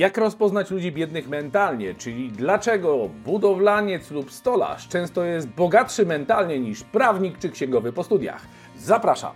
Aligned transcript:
Jak 0.00 0.18
rozpoznać 0.18 0.70
ludzi 0.70 0.92
biednych 0.92 1.28
mentalnie, 1.28 1.94
czyli 1.94 2.32
dlaczego 2.32 3.08
budowlaniec 3.24 4.10
lub 4.10 4.32
stolarz 4.32 4.88
często 4.88 5.24
jest 5.24 5.48
bogatszy 5.48 6.06
mentalnie 6.06 6.60
niż 6.60 6.82
prawnik 6.82 7.38
czy 7.38 7.50
księgowy 7.50 7.92
po 7.92 8.04
studiach? 8.04 8.46
Zapraszam! 8.76 9.32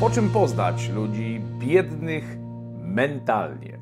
Po 0.00 0.10
czym 0.10 0.30
poznać 0.30 0.88
ludzi 0.88 1.40
biednych 1.58 2.24
mentalnie? 2.82 3.81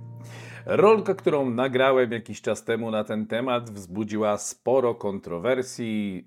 Rolka, 0.67 1.15
którą 1.15 1.51
nagrałem 1.51 2.13
jakiś 2.13 2.41
czas 2.41 2.65
temu 2.65 2.91
na 2.91 3.05
ten 3.05 3.27
temat, 3.27 3.71
wzbudziła 3.71 4.39
sporo 4.39 4.95
kontrowersji, 4.95 6.25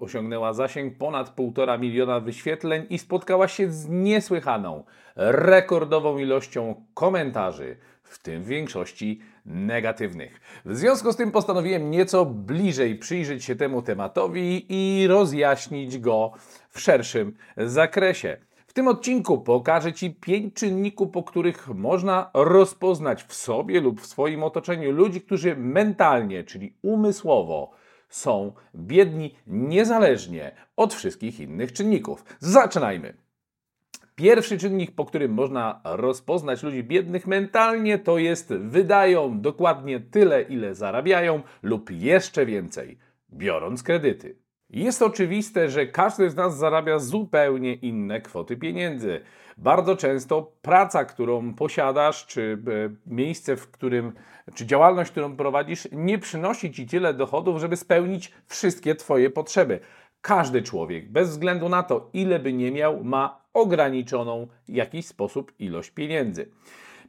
osiągnęła 0.00 0.52
zasięg 0.52 0.98
ponad 0.98 1.36
1,5 1.36 1.80
miliona 1.80 2.20
wyświetleń 2.20 2.86
i 2.90 2.98
spotkała 2.98 3.48
się 3.48 3.72
z 3.72 3.88
niesłychaną, 3.88 4.84
rekordową 5.16 6.18
ilością 6.18 6.84
komentarzy, 6.94 7.76
w 8.02 8.22
tym 8.22 8.42
w 8.42 8.46
większości 8.46 9.20
negatywnych. 9.46 10.40
W 10.64 10.76
związku 10.76 11.12
z 11.12 11.16
tym 11.16 11.30
postanowiłem 11.30 11.90
nieco 11.90 12.26
bliżej 12.26 12.98
przyjrzeć 12.98 13.44
się 13.44 13.56
temu 13.56 13.82
tematowi 13.82 14.66
i 14.68 15.06
rozjaśnić 15.06 15.98
go 15.98 16.32
w 16.70 16.80
szerszym 16.80 17.36
zakresie. 17.56 18.36
W 18.74 18.76
tym 18.76 18.88
odcinku 18.88 19.38
pokażę 19.38 19.92
Ci 19.92 20.10
pięć 20.10 20.54
czynników, 20.54 21.10
po 21.10 21.22
których 21.22 21.68
można 21.68 22.30
rozpoznać 22.34 23.22
w 23.22 23.34
sobie 23.34 23.80
lub 23.80 24.00
w 24.00 24.06
swoim 24.06 24.42
otoczeniu 24.42 24.92
ludzi, 24.92 25.20
którzy 25.20 25.56
mentalnie, 25.56 26.44
czyli 26.44 26.76
umysłowo, 26.82 27.70
są 28.08 28.52
biedni 28.74 29.34
niezależnie 29.46 30.54
od 30.76 30.94
wszystkich 30.94 31.40
innych 31.40 31.72
czynników. 31.72 32.24
Zaczynajmy. 32.38 33.14
Pierwszy 34.14 34.58
czynnik, 34.58 34.90
po 34.90 35.04
którym 35.04 35.32
można 35.32 35.80
rozpoznać 35.84 36.62
ludzi 36.62 36.84
biednych 36.84 37.26
mentalnie, 37.26 37.98
to 37.98 38.18
jest 38.18 38.48
wydają 38.54 39.40
dokładnie 39.40 40.00
tyle, 40.00 40.42
ile 40.42 40.74
zarabiają 40.74 41.42
lub 41.62 41.90
jeszcze 41.90 42.46
więcej, 42.46 42.98
biorąc 43.32 43.82
kredyty. 43.82 44.43
Jest 44.74 45.02
oczywiste, 45.02 45.68
że 45.70 45.86
każdy 45.86 46.30
z 46.30 46.36
nas 46.36 46.58
zarabia 46.58 46.98
zupełnie 46.98 47.74
inne 47.74 48.20
kwoty 48.20 48.56
pieniędzy. 48.56 49.20
Bardzo 49.56 49.96
często 49.96 50.52
praca, 50.62 51.04
którą 51.04 51.54
posiadasz, 51.54 52.26
czy 52.26 52.58
e, 53.08 53.14
miejsce, 53.14 53.56
w 53.56 53.70
którym, 53.70 54.12
czy 54.54 54.66
działalność, 54.66 55.10
którą 55.10 55.36
prowadzisz, 55.36 55.88
nie 55.92 56.18
przynosi 56.18 56.72
ci 56.72 56.86
tyle 56.86 57.14
dochodów, 57.14 57.60
żeby 57.60 57.76
spełnić 57.76 58.32
wszystkie 58.46 58.94
Twoje 58.94 59.30
potrzeby. 59.30 59.80
Każdy 60.20 60.62
człowiek, 60.62 61.12
bez 61.12 61.30
względu 61.30 61.68
na 61.68 61.82
to, 61.82 62.10
ile 62.12 62.38
by 62.38 62.52
nie 62.52 62.72
miał, 62.72 63.04
ma 63.04 63.40
ograniczoną 63.52 64.46
w 64.68 64.72
jakiś 64.72 65.06
sposób 65.06 65.52
ilość 65.58 65.90
pieniędzy. 65.90 66.50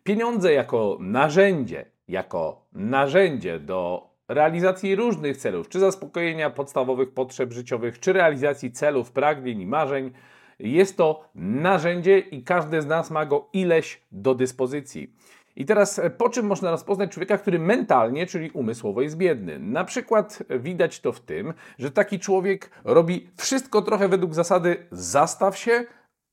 Pieniądze 0.03 0.53
jako 0.53 0.97
narzędzie, 0.99 1.85
jako 2.07 2.65
narzędzie 2.73 3.59
do 3.59 4.09
realizacji 4.27 4.95
różnych 4.95 5.37
celów, 5.37 5.69
czy 5.69 5.79
zaspokojenia 5.79 6.49
podstawowych 6.49 7.13
potrzeb 7.13 7.53
życiowych, 7.53 7.99
czy 7.99 8.13
realizacji 8.13 8.71
celów, 8.71 9.11
pragnień 9.11 9.61
i 9.61 9.67
marzeń. 9.67 10.11
Jest 10.59 10.97
to 10.97 11.29
narzędzie 11.35 12.19
i 12.19 12.43
każdy 12.43 12.81
z 12.81 12.85
nas 12.85 13.11
ma 13.11 13.25
go 13.25 13.49
ileś 13.53 14.01
do 14.11 14.35
dyspozycji. 14.35 15.13
I 15.55 15.65
teraz 15.65 15.99
e, 15.99 16.09
po 16.09 16.29
czym 16.29 16.45
można 16.45 16.71
rozpoznać 16.71 17.11
człowieka, 17.11 17.37
który 17.37 17.59
mentalnie, 17.59 18.25
czyli 18.25 18.51
umysłowo 18.51 19.01
jest 19.01 19.17
biedny? 19.17 19.59
Na 19.59 19.83
przykład 19.83 20.43
widać 20.59 20.99
to 20.99 21.11
w 21.11 21.19
tym, 21.19 21.53
że 21.79 21.91
taki 21.91 22.19
człowiek 22.19 22.69
robi 22.83 23.29
wszystko 23.37 23.81
trochę 23.81 24.07
według 24.07 24.33
zasady 24.33 24.87
zastaw 24.91 25.57
się, 25.57 25.85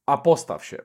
a 0.07 0.19
postaw 0.19 0.65
się. 0.65 0.79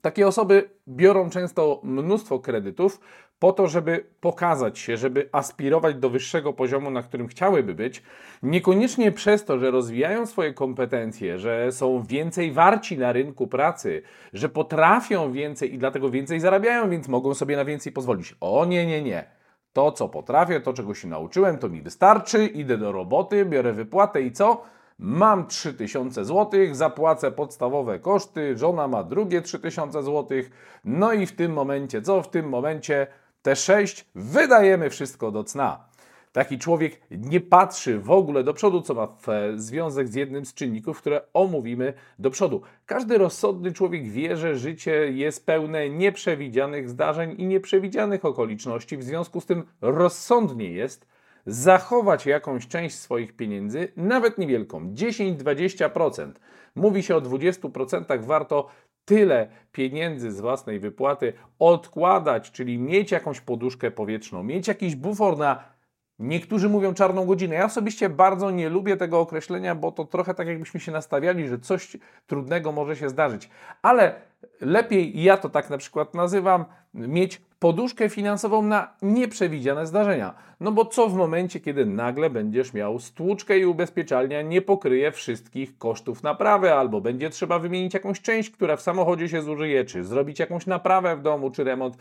Takie 0.00 0.26
osoby 0.26 0.70
biorą 0.88 1.30
często 1.30 1.80
mnóstwo 1.84 2.38
kredytów 2.38 3.00
po 3.38 3.52
to, 3.52 3.66
żeby 3.66 4.04
pokazać 4.20 4.78
się, 4.78 4.96
żeby 4.96 5.28
aspirować 5.32 5.96
do 5.96 6.10
wyższego 6.10 6.52
poziomu, 6.52 6.90
na 6.90 7.02
którym 7.02 7.28
chciałyby 7.28 7.74
być, 7.74 8.02
niekoniecznie 8.42 9.12
przez 9.12 9.44
to, 9.44 9.58
że 9.58 9.70
rozwijają 9.70 10.26
swoje 10.26 10.54
kompetencje, 10.54 11.38
że 11.38 11.72
są 11.72 12.02
więcej 12.02 12.52
warci 12.52 12.98
na 12.98 13.12
rynku 13.12 13.46
pracy, 13.46 14.02
że 14.32 14.48
potrafią 14.48 15.32
więcej 15.32 15.74
i 15.74 15.78
dlatego 15.78 16.10
więcej 16.10 16.40
zarabiają, 16.40 16.90
więc 16.90 17.08
mogą 17.08 17.34
sobie 17.34 17.56
na 17.56 17.64
więcej 17.64 17.92
pozwolić. 17.92 18.34
O 18.40 18.64
nie, 18.64 18.86
nie, 18.86 19.02
nie. 19.02 19.24
To, 19.72 19.92
co 19.92 20.08
potrafię, 20.08 20.60
to, 20.60 20.72
czego 20.72 20.94
się 20.94 21.08
nauczyłem, 21.08 21.58
to 21.58 21.68
mi 21.68 21.82
wystarczy, 21.82 22.46
idę 22.46 22.78
do 22.78 22.92
roboty, 22.92 23.44
biorę 23.44 23.72
wypłatę 23.72 24.22
i 24.22 24.32
co? 24.32 24.62
Mam 24.98 25.46
3000 25.46 26.24
zł, 26.24 26.60
zapłacę 26.72 27.32
podstawowe 27.32 27.98
koszty, 27.98 28.56
żona 28.58 28.88
ma 28.88 29.02
drugie 29.02 29.42
3000 29.42 30.02
zł. 30.02 30.38
No 30.84 31.12
i 31.12 31.26
w 31.26 31.36
tym 31.36 31.52
momencie, 31.52 32.02
co 32.02 32.22
w 32.22 32.30
tym 32.30 32.48
momencie? 32.48 33.06
Te 33.46 33.56
6 33.56 34.06
wydajemy 34.14 34.90
wszystko 34.90 35.30
do 35.30 35.44
cna. 35.44 35.88
Taki 36.32 36.58
człowiek 36.58 37.00
nie 37.10 37.40
patrzy 37.40 37.98
w 37.98 38.10
ogóle 38.10 38.44
do 38.44 38.54
przodu, 38.54 38.82
co 38.82 38.94
ma 38.94 39.16
związek 39.56 40.08
z 40.08 40.14
jednym 40.14 40.46
z 40.46 40.54
czynników, 40.54 40.98
które 40.98 41.20
omówimy 41.32 41.92
do 42.18 42.30
przodu. 42.30 42.62
Każdy 42.86 43.18
rozsądny 43.18 43.72
człowiek 43.72 44.08
wie, 44.08 44.36
że 44.36 44.56
życie 44.56 45.12
jest 45.12 45.46
pełne 45.46 45.90
nieprzewidzianych 45.90 46.88
zdarzeń 46.88 47.34
i 47.38 47.46
nieprzewidzianych 47.46 48.24
okoliczności. 48.24 48.96
W 48.96 49.04
związku 49.04 49.40
z 49.40 49.46
tym 49.46 49.64
rozsądnie 49.80 50.70
jest 50.70 51.06
zachować 51.46 52.26
jakąś 52.26 52.68
część 52.68 52.96
swoich 52.96 53.36
pieniędzy, 53.36 53.92
nawet 53.96 54.38
niewielką, 54.38 54.94
10-20%. 54.94 56.32
Mówi 56.74 57.02
się 57.02 57.16
o 57.16 57.20
20%, 57.20 58.24
warto 58.24 58.68
tyle 59.06 59.48
pieniędzy 59.72 60.32
z 60.32 60.40
własnej 60.40 60.80
wypłaty 60.80 61.32
odkładać, 61.58 62.50
czyli 62.50 62.78
mieć 62.78 63.10
jakąś 63.10 63.40
poduszkę 63.40 63.90
powietrzną, 63.90 64.42
mieć 64.42 64.68
jakiś 64.68 64.96
bufor 64.96 65.38
na 65.38 65.76
Niektórzy 66.18 66.68
mówią 66.68 66.94
czarną 66.94 67.26
godzinę. 67.26 67.54
Ja 67.54 67.64
osobiście 67.64 68.08
bardzo 68.08 68.50
nie 68.50 68.68
lubię 68.68 68.96
tego 68.96 69.20
określenia, 69.20 69.74
bo 69.74 69.92
to 69.92 70.04
trochę 70.04 70.34
tak 70.34 70.46
jakbyśmy 70.46 70.80
się 70.80 70.92
nastawiali, 70.92 71.48
że 71.48 71.58
coś 71.58 71.96
trudnego 72.26 72.72
może 72.72 72.96
się 72.96 73.08
zdarzyć. 73.08 73.50
Ale 73.82 74.14
lepiej, 74.60 75.22
ja 75.22 75.36
to 75.36 75.48
tak 75.48 75.70
na 75.70 75.78
przykład 75.78 76.14
nazywam, 76.14 76.64
mieć 76.94 77.40
poduszkę 77.58 78.08
finansową 78.08 78.62
na 78.62 78.96
nieprzewidziane 79.02 79.86
zdarzenia. 79.86 80.34
No 80.60 80.72
bo 80.72 80.84
co 80.84 81.08
w 81.08 81.14
momencie, 81.14 81.60
kiedy 81.60 81.86
nagle 81.86 82.30
będziesz 82.30 82.72
miał 82.72 82.98
stłuczkę 82.98 83.58
i 83.58 83.66
ubezpieczalnia 83.66 84.42
nie 84.42 84.62
pokryje 84.62 85.12
wszystkich 85.12 85.78
kosztów 85.78 86.22
naprawy, 86.22 86.72
albo 86.72 87.00
będzie 87.00 87.30
trzeba 87.30 87.58
wymienić 87.58 87.94
jakąś 87.94 88.20
część, 88.20 88.50
która 88.50 88.76
w 88.76 88.82
samochodzie 88.82 89.28
się 89.28 89.42
zużyje, 89.42 89.84
czy 89.84 90.04
zrobić 90.04 90.38
jakąś 90.38 90.66
naprawę 90.66 91.16
w 91.16 91.22
domu, 91.22 91.50
czy 91.50 91.64
remont 91.64 91.96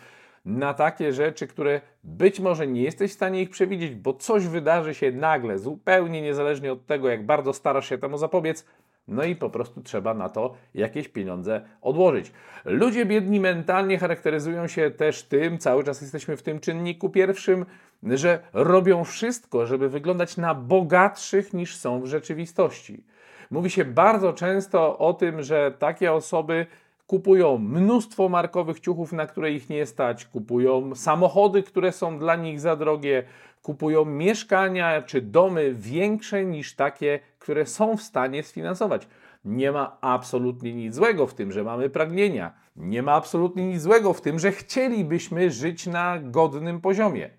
na 0.46 0.74
takie 0.74 1.14
rzeczy, 1.14 1.48
które 1.48 1.82
być 2.04 2.40
może 2.40 2.68
nie 2.68 2.82
jesteś 2.82 3.12
w 3.12 3.14
stanie 3.14 3.42
ich 3.42 3.50
przewidzieć, 3.50 3.96
bo 3.96 4.14
coś 4.14 4.48
wydarzy 4.48 4.94
się 4.94 5.12
nagle, 5.12 5.60
zupełnie 5.60 6.22
niezależnie 6.22 6.72
od 6.72 6.86
tego, 6.86 7.10
jak 7.10 7.26
bardzo 7.26 7.54
starasz 7.54 7.90
się 7.90 7.98
temu 7.98 8.18
zapobiec. 8.18 8.66
No 9.08 9.24
i 9.24 9.36
po 9.36 9.50
prostu 9.50 9.82
trzeba 9.82 10.14
na 10.14 10.30
to 10.30 10.56
jakieś 10.74 11.08
pieniądze 11.08 11.62
odłożyć. 11.82 12.32
Ludzie 12.66 13.06
biedni 13.06 13.40
mentalnie 13.40 13.98
charakteryzują 14.00 14.68
się 14.68 14.92
też 14.92 15.24
tym, 15.24 15.58
cały 15.58 15.84
czas 15.84 16.02
jesteśmy 16.02 16.38
w 16.38 16.44
tym 16.44 16.60
czynniku 16.60 17.10
pierwszym, 17.10 17.66
że 18.04 18.40
robią 18.54 19.04
wszystko, 19.04 19.66
żeby 19.66 19.90
wyglądać 19.90 20.38
na 20.38 20.56
bogatszych 20.56 21.54
niż 21.54 21.76
są 21.76 22.02
w 22.02 22.06
rzeczywistości. 22.06 23.04
Mówi 23.52 23.70
się 23.70 23.86
bardzo 23.86 24.34
często 24.34 24.98
o 24.98 25.14
tym, 25.14 25.44
że 25.44 25.72
takie 25.80 26.14
osoby 26.14 26.66
kupują 27.08 27.58
mnóstwo 27.58 28.30
markowych 28.30 28.80
ciuchów, 28.80 29.14
na 29.14 29.28
które 29.28 29.52
ich 29.52 29.70
nie 29.70 29.86
stać, 29.86 30.26
kupują 30.26 30.96
samochody, 30.96 31.64
które 31.64 31.92
są 31.92 32.20
dla 32.20 32.36
nich 32.36 32.60
za 32.60 32.76
drogie, 32.76 33.24
kupują 33.66 34.06
mieszkania 34.06 35.02
czy 35.02 35.22
domy 35.22 35.74
większe 35.74 36.46
niż 36.46 36.76
takie, 36.76 37.20
które 37.40 37.66
są 37.66 37.98
w 37.98 38.02
stanie 38.02 38.44
sfinansować. 38.44 39.08
Nie 39.46 39.72
ma 39.72 39.98
absolutnie 40.02 40.74
nic 40.74 40.96
złego 40.96 41.28
w 41.28 41.34
tym, 41.34 41.52
że 41.52 41.64
mamy 41.64 41.90
pragnienia. 41.90 42.54
Nie 42.76 43.04
ma 43.04 43.14
absolutnie 43.14 43.68
nic 43.68 43.82
złego 43.82 44.14
w 44.14 44.22
tym, 44.22 44.40
że 44.40 44.52
chcielibyśmy 44.52 45.52
żyć 45.52 45.88
na 45.88 46.20
godnym 46.20 46.82
poziomie. 46.82 47.30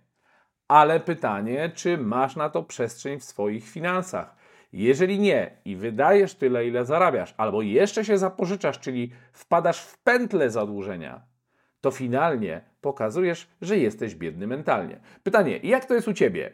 Ale 0.69 1.01
pytanie, 1.01 1.71
czy 1.75 1.99
masz 1.99 2.37
na 2.37 2.51
to 2.51 2.63
przestrzeń 2.63 3.21
w 3.21 3.25
swoich 3.25 3.69
finansach? 3.69 4.37
Jeżeli 4.73 5.19
nie 5.19 5.51
i 5.65 5.77
wydajesz 5.77 6.35
tyle, 6.35 6.67
ile 6.67 6.85
zarabiasz, 6.85 7.35
albo 7.37 7.63
jeszcze 7.63 8.05
się 8.05 8.19
zapożyczasz, 8.19 8.81
czyli 8.81 9.13
wpadasz 9.33 9.81
w 9.81 9.99
pętlę 9.99 10.51
zadłużenia, 10.51 11.36
to 11.87 11.91
finalnie 11.91 12.61
pokazujesz, 12.81 13.49
że 13.63 13.77
jesteś 13.79 14.15
biedny 14.15 14.47
mentalnie. 14.47 15.01
Pytanie, 15.23 15.61
jak 15.63 15.85
to 15.85 15.95
jest 15.95 16.09
u 16.09 16.13
ciebie? 16.13 16.53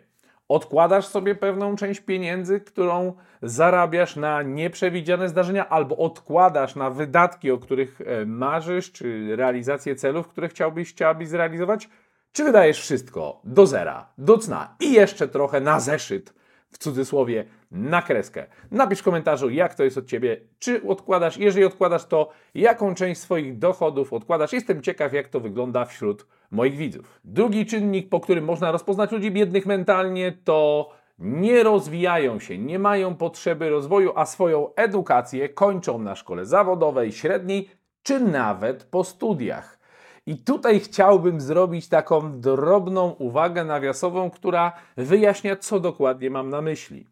Odkładasz 0.49 1.07
sobie 1.07 1.35
pewną 1.35 1.77
część 1.77 2.01
pieniędzy, 2.01 2.61
którą 2.61 3.13
zarabiasz 3.43 4.17
na 4.17 4.43
nieprzewidziane 4.43 5.29
zdarzenia, 5.29 5.69
albo 5.69 5.97
odkładasz 5.97 6.77
na 6.77 6.91
wydatki, 6.91 7.51
o 7.51 7.59
których 7.59 8.01
e, 8.01 8.27
marzysz, 8.27 8.93
czy 8.93 9.37
realizację 9.37 9.95
celów, 9.95 10.29
które 10.29 10.49
chciałbyś, 10.49 10.91
chciałabyś 10.91 11.29
zrealizować? 11.29 11.89
Czy 12.33 12.45
wydajesz 12.45 12.81
wszystko 12.81 13.41
do 13.45 13.67
zera, 13.67 14.09
do 14.19 14.39
cna 14.39 14.77
i 14.81 14.93
jeszcze 14.93 15.29
trochę 15.29 15.61
na 15.61 15.81
zeszyt, 15.81 16.35
w 16.73 16.79
cudzysłowie 16.79 17.45
na 17.71 18.03
kreskę. 18.03 18.47
Napisz 18.71 18.99
w 18.99 19.03
komentarzu, 19.03 19.51
jak 19.51 19.75
to 19.75 19.85
jest 19.85 19.99
od 19.99 20.07
Ciebie, 20.07 20.41
czy 20.59 20.89
odkładasz, 20.89 21.37
jeżeli 21.37 21.65
odkładasz 21.65 22.07
to, 22.07 22.31
jaką 22.55 22.95
część 22.95 23.21
swoich 23.21 23.59
dochodów 23.59 24.13
odkładasz. 24.13 24.53
Jestem 24.53 24.83
ciekaw, 24.83 25.13
jak 25.13 25.29
to 25.29 25.41
wygląda 25.41 25.85
wśród 25.85 26.27
moich 26.51 26.77
widzów. 26.77 27.21
Drugi 27.25 27.67
czynnik, 27.67 28.09
po 28.09 28.21
którym 28.21 28.45
można 28.45 28.73
rozpoznać 28.73 29.13
ludzi 29.13 29.31
biednych 29.31 29.67
mentalnie, 29.67 30.33
to 30.45 30.91
nie 31.19 31.63
rozwijają 31.63 32.39
się, 32.39 32.59
nie 32.59 32.79
mają 32.79 33.15
potrzeby 33.15 33.71
rozwoju, 33.71 34.13
a 34.15 34.27
swoją 34.27 34.75
edukację 34.75 35.49
kończą 35.49 35.99
na 35.99 36.15
szkole 36.15 36.47
zawodowej, 36.47 37.13
średniej, 37.13 37.69
czy 38.03 38.21
nawet 38.21 38.85
po 38.85 39.05
studiach. 39.05 39.82
I 40.27 40.37
tutaj 40.37 40.81
chciałbym 40.81 41.41
zrobić 41.41 41.89
taką 41.89 42.41
drobną 42.41 43.11
uwagę 43.11 43.65
nawiasową, 43.65 44.31
która 44.31 44.73
wyjaśnia, 44.97 45.57
co 45.57 45.81
dokładnie 45.81 46.31
mam 46.31 46.51
na 46.51 46.61
myśli. 46.61 47.07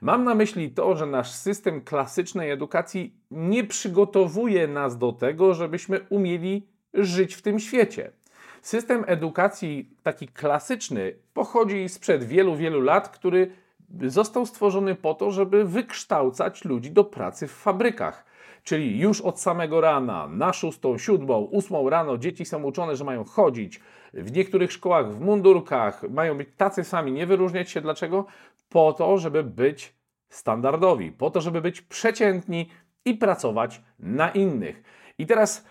Mam 0.00 0.24
na 0.24 0.34
myśli 0.34 0.70
to, 0.70 0.96
że 0.96 1.06
nasz 1.06 1.30
system 1.30 1.80
klasycznej 1.80 2.50
edukacji 2.50 3.14
nie 3.30 3.64
przygotowuje 3.64 4.68
nas 4.68 4.98
do 4.98 5.12
tego, 5.12 5.54
żebyśmy 5.54 6.00
umieli 6.10 6.66
żyć 6.94 7.34
w 7.34 7.42
tym 7.42 7.58
świecie. 7.60 8.12
System 8.62 9.04
edukacji 9.06 9.90
taki 10.02 10.28
klasyczny 10.28 11.14
pochodzi 11.34 11.88
sprzed 11.88 12.24
wielu, 12.24 12.56
wielu 12.56 12.80
lat, 12.80 13.08
który 13.08 13.50
został 14.06 14.46
stworzony 14.46 14.94
po 14.94 15.14
to, 15.14 15.30
żeby 15.30 15.64
wykształcać 15.64 16.64
ludzi 16.64 16.90
do 16.90 17.04
pracy 17.04 17.46
w 17.46 17.52
fabrykach. 17.52 18.24
Czyli 18.62 18.98
już 18.98 19.20
od 19.20 19.40
samego 19.40 19.80
rana, 19.80 20.28
na 20.28 20.52
szóstą, 20.52 20.98
siódmą, 20.98 21.38
ósmą 21.38 21.90
rano 21.90 22.18
dzieci 22.18 22.44
są 22.44 22.62
uczone, 22.62 22.96
że 22.96 23.04
mają 23.04 23.24
chodzić 23.24 23.80
w 24.14 24.32
niektórych 24.32 24.72
szkołach 24.72 25.14
w 25.14 25.20
mundurkach, 25.20 26.02
mają 26.10 26.38
być 26.38 26.48
tacy 26.56 26.84
sami, 26.84 27.12
nie 27.12 27.26
wyróżniać 27.26 27.70
się. 27.70 27.80
Dlaczego? 27.80 28.26
Po 28.68 28.92
to, 28.92 29.18
żeby 29.18 29.44
być 29.44 29.94
standardowi, 30.28 31.12
po 31.12 31.30
to, 31.30 31.40
żeby 31.40 31.60
być 31.60 31.80
przeciętni 31.80 32.68
i 33.04 33.14
pracować 33.14 33.82
na 33.98 34.30
innych. 34.30 34.82
I 35.18 35.26
teraz 35.26 35.64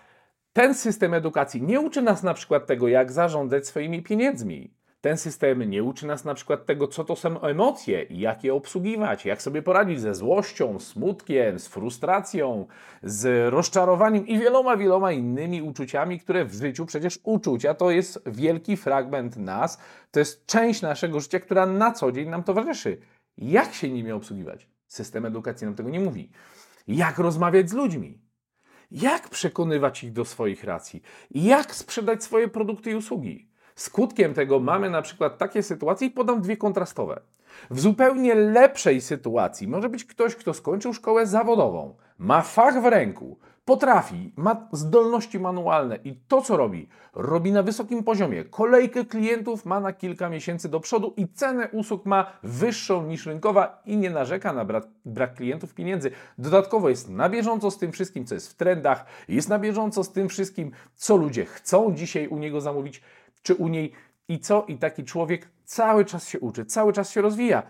ten 0.52 0.74
system 0.74 1.14
edukacji 1.14 1.62
nie 1.62 1.80
uczy 1.80 2.02
nas 2.02 2.22
na 2.22 2.34
przykład 2.34 2.66
tego, 2.66 2.88
jak 2.88 3.12
zarządzać 3.12 3.66
swoimi 3.66 4.02
pieniędzmi. 4.02 4.74
Ten 5.02 5.18
system 5.18 5.62
nie 5.70 5.82
uczy 5.82 6.06
nas 6.06 6.24
na 6.24 6.34
przykład 6.34 6.66
tego, 6.66 6.88
co 6.88 7.04
to 7.04 7.16
są 7.16 7.40
emocje 7.40 8.02
i 8.02 8.20
jak 8.20 8.44
je 8.44 8.54
obsługiwać, 8.54 9.24
jak 9.24 9.42
sobie 9.42 9.62
poradzić 9.62 10.00
ze 10.00 10.14
złością, 10.14 10.78
smutkiem, 10.78 11.58
z 11.58 11.68
frustracją, 11.68 12.66
z 13.02 13.52
rozczarowaniem 13.52 14.26
i 14.26 14.38
wieloma, 14.38 14.76
wieloma 14.76 15.12
innymi 15.12 15.62
uczuciami, 15.62 16.20
które 16.20 16.44
w 16.44 16.54
życiu 16.54 16.86
przecież 16.86 17.18
uczucia 17.22 17.74
to 17.74 17.90
jest 17.90 18.22
wielki 18.26 18.76
fragment 18.76 19.36
nas, 19.36 19.80
to 20.10 20.18
jest 20.18 20.46
część 20.46 20.82
naszego 20.82 21.20
życia, 21.20 21.40
która 21.40 21.66
na 21.66 21.92
co 21.92 22.12
dzień 22.12 22.28
nam 22.28 22.42
towarzyszy. 22.42 22.98
Jak 23.38 23.74
się 23.74 23.90
nimi 23.90 24.12
obsługiwać? 24.12 24.68
System 24.86 25.26
edukacji 25.26 25.64
nam 25.64 25.74
tego 25.74 25.90
nie 25.90 26.00
mówi. 26.00 26.30
Jak 26.86 27.18
rozmawiać 27.18 27.70
z 27.70 27.72
ludźmi? 27.72 28.18
Jak 28.90 29.28
przekonywać 29.28 30.04
ich 30.04 30.12
do 30.12 30.24
swoich 30.24 30.64
racji? 30.64 31.02
Jak 31.30 31.74
sprzedać 31.74 32.24
swoje 32.24 32.48
produkty 32.48 32.90
i 32.90 32.94
usługi? 32.94 33.51
Skutkiem 33.74 34.34
tego 34.34 34.60
mamy 34.60 34.90
na 34.90 35.02
przykład 35.02 35.38
takie 35.38 35.62
sytuacje, 35.62 36.06
i 36.06 36.10
podam 36.10 36.40
dwie 36.40 36.56
kontrastowe. 36.56 37.20
W 37.70 37.80
zupełnie 37.80 38.34
lepszej 38.34 39.00
sytuacji 39.00 39.68
może 39.68 39.88
być 39.88 40.04
ktoś, 40.04 40.36
kto 40.36 40.54
skończył 40.54 40.94
szkołę 40.94 41.26
zawodową, 41.26 41.94
ma 42.18 42.42
fach 42.42 42.82
w 42.82 42.86
ręku, 42.86 43.38
potrafi, 43.64 44.32
ma 44.36 44.68
zdolności 44.72 45.40
manualne 45.40 45.98
i 46.04 46.16
to, 46.28 46.42
co 46.42 46.56
robi, 46.56 46.88
robi 47.14 47.52
na 47.52 47.62
wysokim 47.62 48.04
poziomie. 48.04 48.44
Kolejkę 48.44 49.04
klientów 49.04 49.66
ma 49.66 49.80
na 49.80 49.92
kilka 49.92 50.28
miesięcy 50.28 50.68
do 50.68 50.80
przodu 50.80 51.14
i 51.16 51.28
cenę 51.28 51.68
usług 51.72 52.06
ma 52.06 52.32
wyższą 52.42 53.06
niż 53.06 53.26
rynkowa 53.26 53.82
i 53.86 53.96
nie 53.96 54.10
narzeka 54.10 54.52
na 54.52 54.64
brak, 54.64 54.84
brak 55.04 55.34
klientów 55.34 55.74
pieniędzy. 55.74 56.10
Dodatkowo 56.38 56.88
jest 56.88 57.10
na 57.10 57.28
bieżąco 57.28 57.70
z 57.70 57.78
tym 57.78 57.92
wszystkim, 57.92 58.24
co 58.24 58.34
jest 58.34 58.50
w 58.50 58.54
trendach, 58.54 59.04
jest 59.28 59.48
na 59.48 59.58
bieżąco 59.58 60.04
z 60.04 60.12
tym 60.12 60.28
wszystkim, 60.28 60.70
co 60.94 61.16
ludzie 61.16 61.44
chcą 61.44 61.94
dzisiaj 61.94 62.28
u 62.28 62.38
niego 62.38 62.60
zamówić, 62.60 63.02
czy 63.42 63.54
u 63.54 63.68
niej. 63.68 63.92
I 64.28 64.40
co? 64.40 64.64
I 64.68 64.76
taki 64.76 65.04
człowiek 65.04 65.48
cały 65.64 66.04
czas 66.04 66.28
się 66.28 66.40
uczy, 66.40 66.64
cały 66.64 66.92
czas 66.92 67.10
się 67.10 67.20
rozwija. 67.20 67.62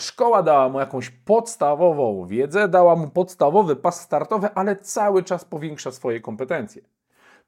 Szkoła 0.00 0.42
dała 0.42 0.68
mu 0.68 0.80
jakąś 0.80 1.10
podstawową 1.10 2.26
wiedzę, 2.26 2.68
dała 2.68 2.96
mu 2.96 3.08
podstawowy 3.08 3.76
pas 3.76 4.00
startowy, 4.00 4.48
ale 4.54 4.76
cały 4.76 5.22
czas 5.22 5.44
powiększa 5.44 5.90
swoje 5.90 6.20
kompetencje. 6.20 6.82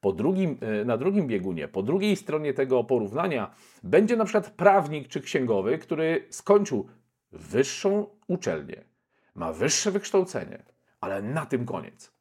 Po 0.00 0.12
drugim, 0.12 0.58
e, 0.60 0.84
na 0.84 0.96
drugim 0.96 1.26
biegunie, 1.26 1.68
po 1.68 1.82
drugiej 1.82 2.16
stronie 2.16 2.54
tego 2.54 2.84
porównania, 2.84 3.50
będzie 3.82 4.16
na 4.16 4.24
przykład 4.24 4.50
prawnik 4.50 5.08
czy 5.08 5.20
księgowy, 5.20 5.78
który 5.78 6.26
skończył 6.30 6.88
wyższą 7.32 8.06
uczelnię, 8.26 8.84
ma 9.34 9.52
wyższe 9.52 9.90
wykształcenie, 9.90 10.62
ale 11.00 11.22
na 11.22 11.46
tym 11.46 11.66
koniec. 11.66 12.12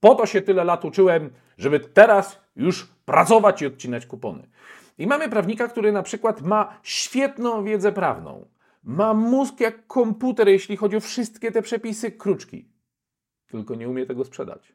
Po 0.00 0.14
to 0.14 0.26
się 0.26 0.42
tyle 0.42 0.64
lat 0.64 0.84
uczyłem, 0.84 1.30
żeby 1.58 1.80
teraz 1.80 2.40
już 2.56 2.86
pracować 3.04 3.62
i 3.62 3.66
odcinać 3.66 4.06
kupony. 4.06 4.48
I 4.98 5.06
mamy 5.06 5.28
prawnika, 5.28 5.68
który 5.68 5.92
na 5.92 6.02
przykład 6.02 6.42
ma 6.42 6.80
świetną 6.82 7.64
wiedzę 7.64 7.92
prawną, 7.92 8.46
ma 8.82 9.14
mózg 9.14 9.60
jak 9.60 9.86
komputer, 9.86 10.48
jeśli 10.48 10.76
chodzi 10.76 10.96
o 10.96 11.00
wszystkie 11.00 11.52
te 11.52 11.62
przepisy, 11.62 12.12
kruczki. 12.12 12.68
Tylko 13.46 13.74
nie 13.74 13.88
umie 13.88 14.06
tego 14.06 14.24
sprzedać. 14.24 14.74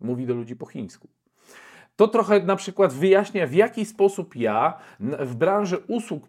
Mówi 0.00 0.26
do 0.26 0.34
ludzi 0.34 0.56
po 0.56 0.66
chińsku. 0.66 1.08
To 1.96 2.08
trochę 2.08 2.40
na 2.40 2.56
przykład 2.56 2.92
wyjaśnia, 2.92 3.46
w 3.46 3.54
jaki 3.54 3.84
sposób 3.84 4.36
ja 4.36 4.78
w 5.00 5.34
branży 5.34 5.78
usług 5.88 6.28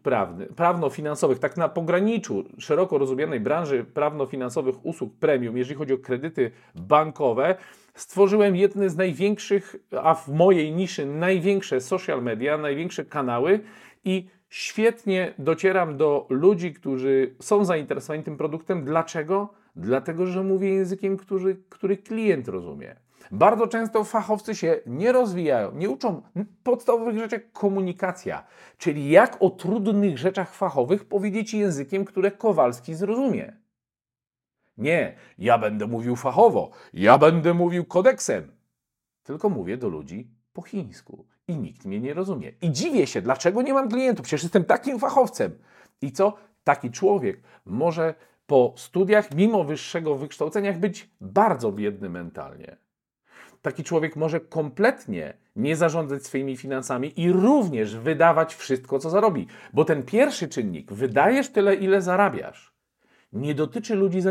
prawno-finansowych, 0.55 1.39
tak 1.39 1.57
na 1.57 1.69
pograniczu 1.69 2.43
szeroko 2.57 2.97
rozumianej 2.97 3.39
branży 3.39 3.85
prawno-finansowych 3.93 4.85
usług 4.85 5.13
premium, 5.19 5.57
jeżeli 5.57 5.77
chodzi 5.77 5.93
o 5.93 5.97
kredyty 5.97 6.51
bankowe, 6.75 7.55
stworzyłem 7.95 8.55
jedne 8.55 8.89
z 8.89 8.97
największych, 8.97 9.75
a 10.01 10.13
w 10.13 10.27
mojej 10.27 10.73
niszy 10.73 11.05
największe 11.05 11.81
social 11.81 12.23
media, 12.23 12.57
największe 12.57 13.05
kanały 13.05 13.59
i 14.05 14.27
świetnie 14.49 15.33
docieram 15.37 15.97
do 15.97 16.25
ludzi, 16.29 16.73
którzy 16.73 17.35
są 17.39 17.65
zainteresowani 17.65 18.23
tym 18.23 18.37
produktem. 18.37 18.85
Dlaczego? 18.85 19.53
Dlatego, 19.75 20.27
że 20.27 20.43
mówię 20.43 20.69
językiem, 20.69 21.17
który, 21.17 21.57
który 21.69 21.97
klient 21.97 22.47
rozumie. 22.47 22.95
Bardzo 23.31 23.67
często 23.67 24.03
fachowcy 24.03 24.55
się 24.55 24.79
nie 24.85 25.11
rozwijają, 25.11 25.71
nie 25.71 25.89
uczą 25.89 26.21
podstawowych 26.63 27.17
rzeczy 27.17 27.35
jak 27.35 27.51
komunikacja, 27.51 28.43
czyli 28.77 29.09
jak 29.09 29.37
o 29.39 29.49
trudnych 29.49 30.17
rzeczach 30.17 30.53
fachowych 30.53 31.05
powiedzieć 31.05 31.53
językiem, 31.53 32.05
które 32.05 32.31
Kowalski 32.31 32.95
zrozumie. 32.95 33.53
Nie, 34.77 35.15
ja 35.37 35.57
będę 35.57 35.87
mówił 35.87 36.15
fachowo, 36.15 36.71
ja 36.93 37.17
będę 37.17 37.53
mówił 37.53 37.85
kodeksem. 37.85 38.51
Tylko 39.23 39.49
mówię 39.49 39.77
do 39.77 39.89
ludzi 39.89 40.31
po 40.53 40.61
chińsku 40.61 41.25
i 41.47 41.57
nikt 41.57 41.85
mnie 41.85 41.99
nie 41.99 42.13
rozumie. 42.13 42.51
I 42.61 42.71
dziwię 42.71 43.07
się, 43.07 43.21
dlaczego 43.21 43.61
nie 43.61 43.73
mam 43.73 43.89
klientów, 43.89 44.23
przecież 44.23 44.43
jestem 44.43 44.65
takim 44.65 44.99
fachowcem. 44.99 45.57
I 46.01 46.11
co? 46.11 46.37
Taki 46.63 46.91
człowiek 46.91 47.41
może 47.65 48.13
po 48.47 48.73
studiach, 48.77 49.35
mimo 49.35 49.63
wyższego 49.63 50.15
wykształcenia, 50.15 50.73
być 50.73 51.09
bardzo 51.21 51.71
biedny 51.71 52.09
mentalnie. 52.09 52.82
Taki 53.61 53.83
człowiek 53.83 54.15
może 54.15 54.39
kompletnie 54.39 55.33
nie 55.55 55.75
zarządzać 55.75 56.25
swoimi 56.25 56.57
finansami 56.57 57.21
i 57.21 57.31
również 57.31 57.97
wydawać 57.97 58.55
wszystko, 58.55 58.99
co 58.99 59.09
zarobi. 59.09 59.47
Bo 59.73 59.85
ten 59.85 60.03
pierwszy 60.03 60.47
czynnik, 60.47 60.93
wydajesz 60.93 61.49
tyle, 61.49 61.75
ile 61.75 62.01
zarabiasz 62.01 62.73
nie 63.33 63.55
dotyczy 63.55 63.95
ludzi 63.95 64.21
za, 64.21 64.29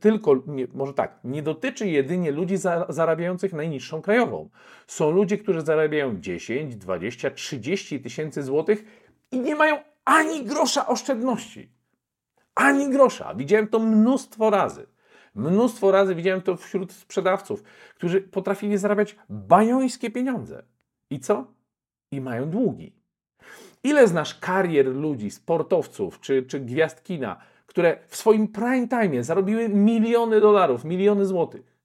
tylko, 0.00 0.42
nie, 0.46 0.66
może 0.74 0.94
tak, 0.94 1.18
nie 1.24 1.42
dotyczy 1.42 1.88
jedynie 1.88 2.30
ludzi 2.30 2.56
za, 2.56 2.86
zarabiających 2.88 3.52
najniższą 3.52 4.02
krajową. 4.02 4.50
Są 4.86 5.10
ludzie, 5.10 5.38
którzy 5.38 5.60
zarabiają 5.60 6.20
10, 6.20 6.76
20, 6.76 7.30
30 7.30 8.00
tysięcy 8.00 8.42
złotych 8.42 8.84
i 9.30 9.40
nie 9.40 9.56
mają 9.56 9.78
ani 10.04 10.44
grosza 10.44 10.86
oszczędności. 10.86 11.70
Ani 12.54 12.90
grosza. 12.90 13.34
Widziałem 13.34 13.68
to 13.68 13.78
mnóstwo 13.78 14.50
razy. 14.50 14.86
Mnóstwo 15.36 15.90
razy 15.90 16.14
widziałem 16.14 16.42
to 16.42 16.56
wśród 16.56 16.92
sprzedawców, 16.92 17.62
którzy 17.94 18.20
potrafili 18.20 18.78
zarabiać 18.78 19.16
bajońskie 19.28 20.10
pieniądze. 20.10 20.62
I 21.10 21.20
co? 21.20 21.46
I 22.10 22.20
mają 22.20 22.50
długi. 22.50 22.92
Ile 23.84 24.08
znasz 24.08 24.34
karier 24.34 24.86
ludzi, 24.86 25.30
sportowców 25.30 26.20
czy, 26.20 26.42
czy 26.42 26.60
gwiazd 26.60 27.02
kina, 27.04 27.36
które 27.66 27.98
w 28.06 28.16
swoim 28.16 28.48
prime 28.48 28.88
time 28.88 29.24
zarobiły 29.24 29.68
miliony 29.68 30.40
dolarów, 30.40 30.84
miliony 30.84 31.26
złotych, 31.26 31.76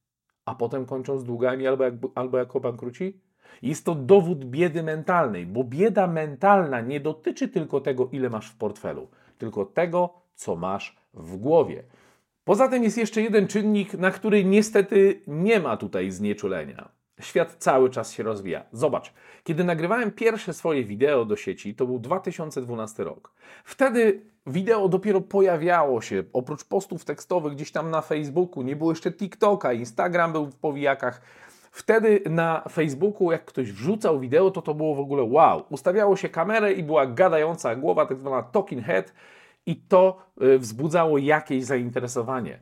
a 0.46 0.56
potem 0.56 0.86
kończą 0.86 1.18
z 1.18 1.24
długami 1.24 1.68
albo, 1.68 1.84
jak, 1.84 1.94
albo 2.16 2.38
jako 2.38 2.60
bankruci? 2.60 3.22
Jest 3.62 3.86
to 3.86 3.96
dowód 3.96 4.46
biedy 4.46 4.84
mentalnej, 4.84 5.46
bo 5.46 5.64
bieda 5.64 6.08
mentalna 6.08 6.82
nie 6.82 7.00
dotyczy 7.00 7.48
tylko 7.48 7.82
tego, 7.82 8.10
ile 8.12 8.30
masz 8.30 8.50
w 8.50 8.56
portfelu, 8.56 9.08
tylko 9.38 9.66
tego, 9.66 10.14
co 10.36 10.56
masz 10.56 10.98
w 11.14 11.38
głowie. 11.38 11.84
Poza 12.44 12.68
tym 12.68 12.84
jest 12.84 12.98
jeszcze 12.98 13.22
jeden 13.22 13.48
czynnik, 13.48 13.94
na 13.94 14.12
który 14.12 14.44
niestety 14.44 15.22
nie 15.28 15.60
ma 15.60 15.78
tutaj 15.78 16.12
znieczulenia. 16.12 16.90
Świat 17.20 17.56
cały 17.60 17.90
czas 17.90 18.12
się 18.14 18.24
rozwija. 18.24 18.66
Zobacz, 18.72 19.14
kiedy 19.44 19.64
nagrywałem 19.64 20.12
pierwsze 20.12 20.54
swoje 20.54 20.84
wideo 20.84 21.26
do 21.26 21.36
sieci, 21.36 21.76
to 21.76 21.86
był 21.86 22.00
2012 22.00 23.04
rok. 23.04 23.34
Wtedy 23.64 24.22
wideo 24.48 24.88
dopiero 24.88 25.22
pojawiało 25.22 26.02
się, 26.02 26.24
oprócz 26.34 26.64
postów 26.64 27.06
tekstowych 27.06 27.54
gdzieś 27.54 27.72
tam 27.72 27.90
na 27.92 28.02
Facebooku, 28.02 28.64
nie 28.64 28.76
było 28.76 28.92
jeszcze 28.92 29.12
TikToka, 29.12 29.74
Instagram 29.74 30.32
był 30.32 30.46
w 30.46 30.56
powijakach. 30.56 31.22
Wtedy 31.72 32.22
na 32.30 32.64
Facebooku, 32.72 33.32
jak 33.32 33.46
ktoś 33.46 33.72
wrzucał 33.72 34.20
wideo, 34.20 34.52
to 34.52 34.62
to 34.62 34.74
było 34.74 34.96
w 34.96 35.00
ogóle 35.00 35.24
wow. 35.24 35.64
Ustawiało 35.70 36.16
się 36.16 36.30
kamerę 36.30 36.74
i 36.74 36.84
była 36.84 37.06
gadająca 37.06 37.76
głowa, 37.76 38.06
tak 38.06 38.20
zwana 38.20 38.44
talking 38.44 38.86
head, 38.86 39.14
i 39.66 39.76
to 39.76 40.26
y, 40.42 40.60
wzbudzało 40.60 41.18
jakieś 41.18 41.64
zainteresowanie. 41.64 42.60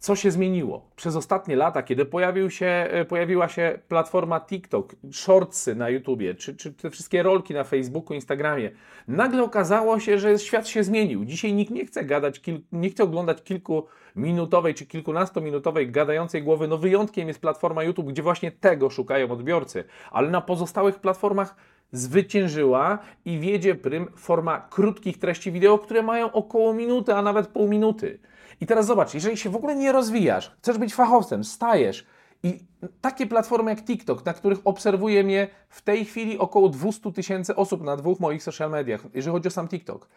Co 0.00 0.16
się 0.16 0.30
zmieniło? 0.30 0.90
Przez 0.96 1.16
ostatnie 1.16 1.56
lata, 1.56 1.82
kiedy 1.82 2.04
pojawił 2.04 2.50
się, 2.50 2.66
e, 2.66 3.04
pojawiła 3.04 3.48
się 3.48 3.78
platforma 3.88 4.40
TikTok, 4.40 4.94
shortsy 5.12 5.74
na 5.74 5.88
YouTubie, 5.88 6.34
czy, 6.34 6.56
czy 6.56 6.72
te 6.72 6.90
wszystkie 6.90 7.22
rolki 7.22 7.54
na 7.54 7.64
Facebooku, 7.64 8.14
Instagramie, 8.14 8.70
nagle 9.08 9.42
okazało 9.42 10.00
się, 10.00 10.18
że 10.18 10.38
świat 10.38 10.68
się 10.68 10.84
zmienił. 10.84 11.24
Dzisiaj 11.24 11.52
nikt 11.52 11.70
nie 11.70 11.86
chce 11.86 12.04
gadać, 12.04 12.40
nie 12.72 12.90
chce 12.90 13.04
oglądać 13.04 13.42
kilkuminutowej 13.42 14.74
czy 14.74 14.86
kilkunastominutowej 14.86 15.90
gadającej 15.90 16.42
głowy. 16.42 16.68
No 16.68 16.78
wyjątkiem 16.78 17.28
jest 17.28 17.40
platforma 17.40 17.82
YouTube, 17.82 18.06
gdzie 18.06 18.22
właśnie 18.22 18.52
tego 18.52 18.90
szukają 18.90 19.30
odbiorcy, 19.30 19.84
ale 20.10 20.30
na 20.30 20.40
pozostałych 20.40 21.00
platformach 21.00 21.54
zwyciężyła 21.92 22.98
i 23.24 23.38
wiedzie 23.38 23.74
prym 23.74 24.08
forma 24.16 24.60
krótkich 24.60 25.18
treści 25.18 25.52
wideo, 25.52 25.78
które 25.78 26.02
mają 26.02 26.32
około 26.32 26.74
minuty, 26.74 27.14
a 27.14 27.22
nawet 27.22 27.48
pół 27.48 27.68
minuty. 27.68 28.18
I 28.60 28.66
teraz 28.66 28.86
zobacz, 28.86 29.14
jeżeli 29.14 29.36
się 29.36 29.50
w 29.50 29.56
ogóle 29.56 29.76
nie 29.76 29.92
rozwijasz, 29.92 30.56
chcesz 30.58 30.78
być 30.78 30.94
fachowcem, 30.94 31.44
stajesz 31.44 32.06
i 32.42 32.58
takie 33.00 33.26
platformy 33.26 33.70
jak 33.70 33.84
TikTok, 33.84 34.26
na 34.26 34.32
których 34.32 34.58
obserwuje 34.64 35.24
mnie 35.24 35.48
w 35.68 35.82
tej 35.82 36.04
chwili 36.04 36.38
około 36.38 36.68
200 36.68 37.12
tysięcy 37.12 37.56
osób 37.56 37.82
na 37.82 37.96
dwóch 37.96 38.20
moich 38.20 38.42
social 38.42 38.70
mediach, 38.70 39.04
jeżeli 39.14 39.32
chodzi 39.32 39.48
o 39.48 39.50
sam 39.50 39.68
TikTok, 39.68 40.08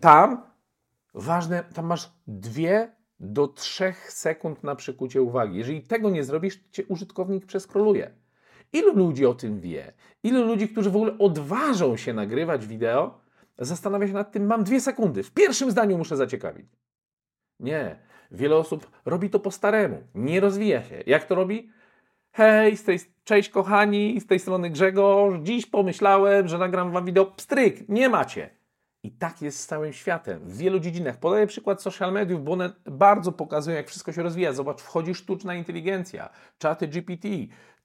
tam 0.00 0.42
ważne, 1.14 1.64
tam 1.74 1.86
masz 1.86 2.12
dwie 2.26 2.92
do 3.20 3.48
trzech 3.48 4.12
sekund 4.12 4.64
na 4.64 4.74
przykucie 4.74 5.22
uwagi. 5.22 5.58
Jeżeli 5.58 5.82
tego 5.82 6.10
nie 6.10 6.24
zrobisz, 6.24 6.60
cię 6.70 6.86
użytkownik 6.86 7.46
przeskroluje. 7.46 8.10
Ilu 8.72 8.94
ludzi 8.94 9.26
o 9.26 9.34
tym 9.34 9.60
wie? 9.60 9.92
Ilu 10.22 10.44
ludzi, 10.44 10.68
którzy 10.68 10.90
w 10.90 10.96
ogóle 10.96 11.18
odważą 11.18 11.96
się 11.96 12.12
nagrywać 12.12 12.66
wideo, 12.66 13.20
zastanawia 13.58 14.06
się 14.06 14.12
nad 14.12 14.32
tym, 14.32 14.46
mam 14.46 14.64
dwie 14.64 14.80
sekundy, 14.80 15.22
w 15.22 15.30
pierwszym 15.30 15.70
zdaniu 15.70 15.98
muszę 15.98 16.16
zaciekawić. 16.16 16.66
Nie. 17.60 17.96
Wiele 18.30 18.56
osób 18.56 18.90
robi 19.04 19.30
to 19.30 19.40
po 19.40 19.50
staremu, 19.50 20.02
nie 20.14 20.40
rozwija 20.40 20.82
się. 20.82 21.02
Jak 21.06 21.24
to 21.24 21.34
robi? 21.34 21.70
Hej, 22.32 22.76
z 22.76 22.84
tej, 22.84 22.98
cześć 23.24 23.48
kochani, 23.48 24.20
z 24.20 24.26
tej 24.26 24.38
strony 24.38 24.70
Grzegorz. 24.70 25.40
Dziś 25.42 25.66
pomyślałem, 25.66 26.48
że 26.48 26.58
nagram 26.58 26.92
wam 26.92 27.04
wideo. 27.04 27.26
Pstryk, 27.26 27.88
nie 27.88 28.08
macie. 28.08 28.50
I 29.02 29.10
tak 29.10 29.42
jest 29.42 29.60
z 29.60 29.66
całym 29.66 29.92
światem, 29.92 30.40
w 30.44 30.56
wielu 30.56 30.80
dziedzinach. 30.80 31.16
Podaję 31.16 31.46
przykład 31.46 31.82
social 31.82 32.12
mediów, 32.12 32.44
bo 32.44 32.52
one 32.52 32.72
bardzo 32.84 33.32
pokazują, 33.32 33.76
jak 33.76 33.88
wszystko 33.88 34.12
się 34.12 34.22
rozwija. 34.22 34.52
Zobacz, 34.52 34.80
wchodzi 34.80 35.14
sztuczna 35.14 35.54
inteligencja, 35.54 36.28
czaty 36.58 36.88
GPT. 36.88 37.28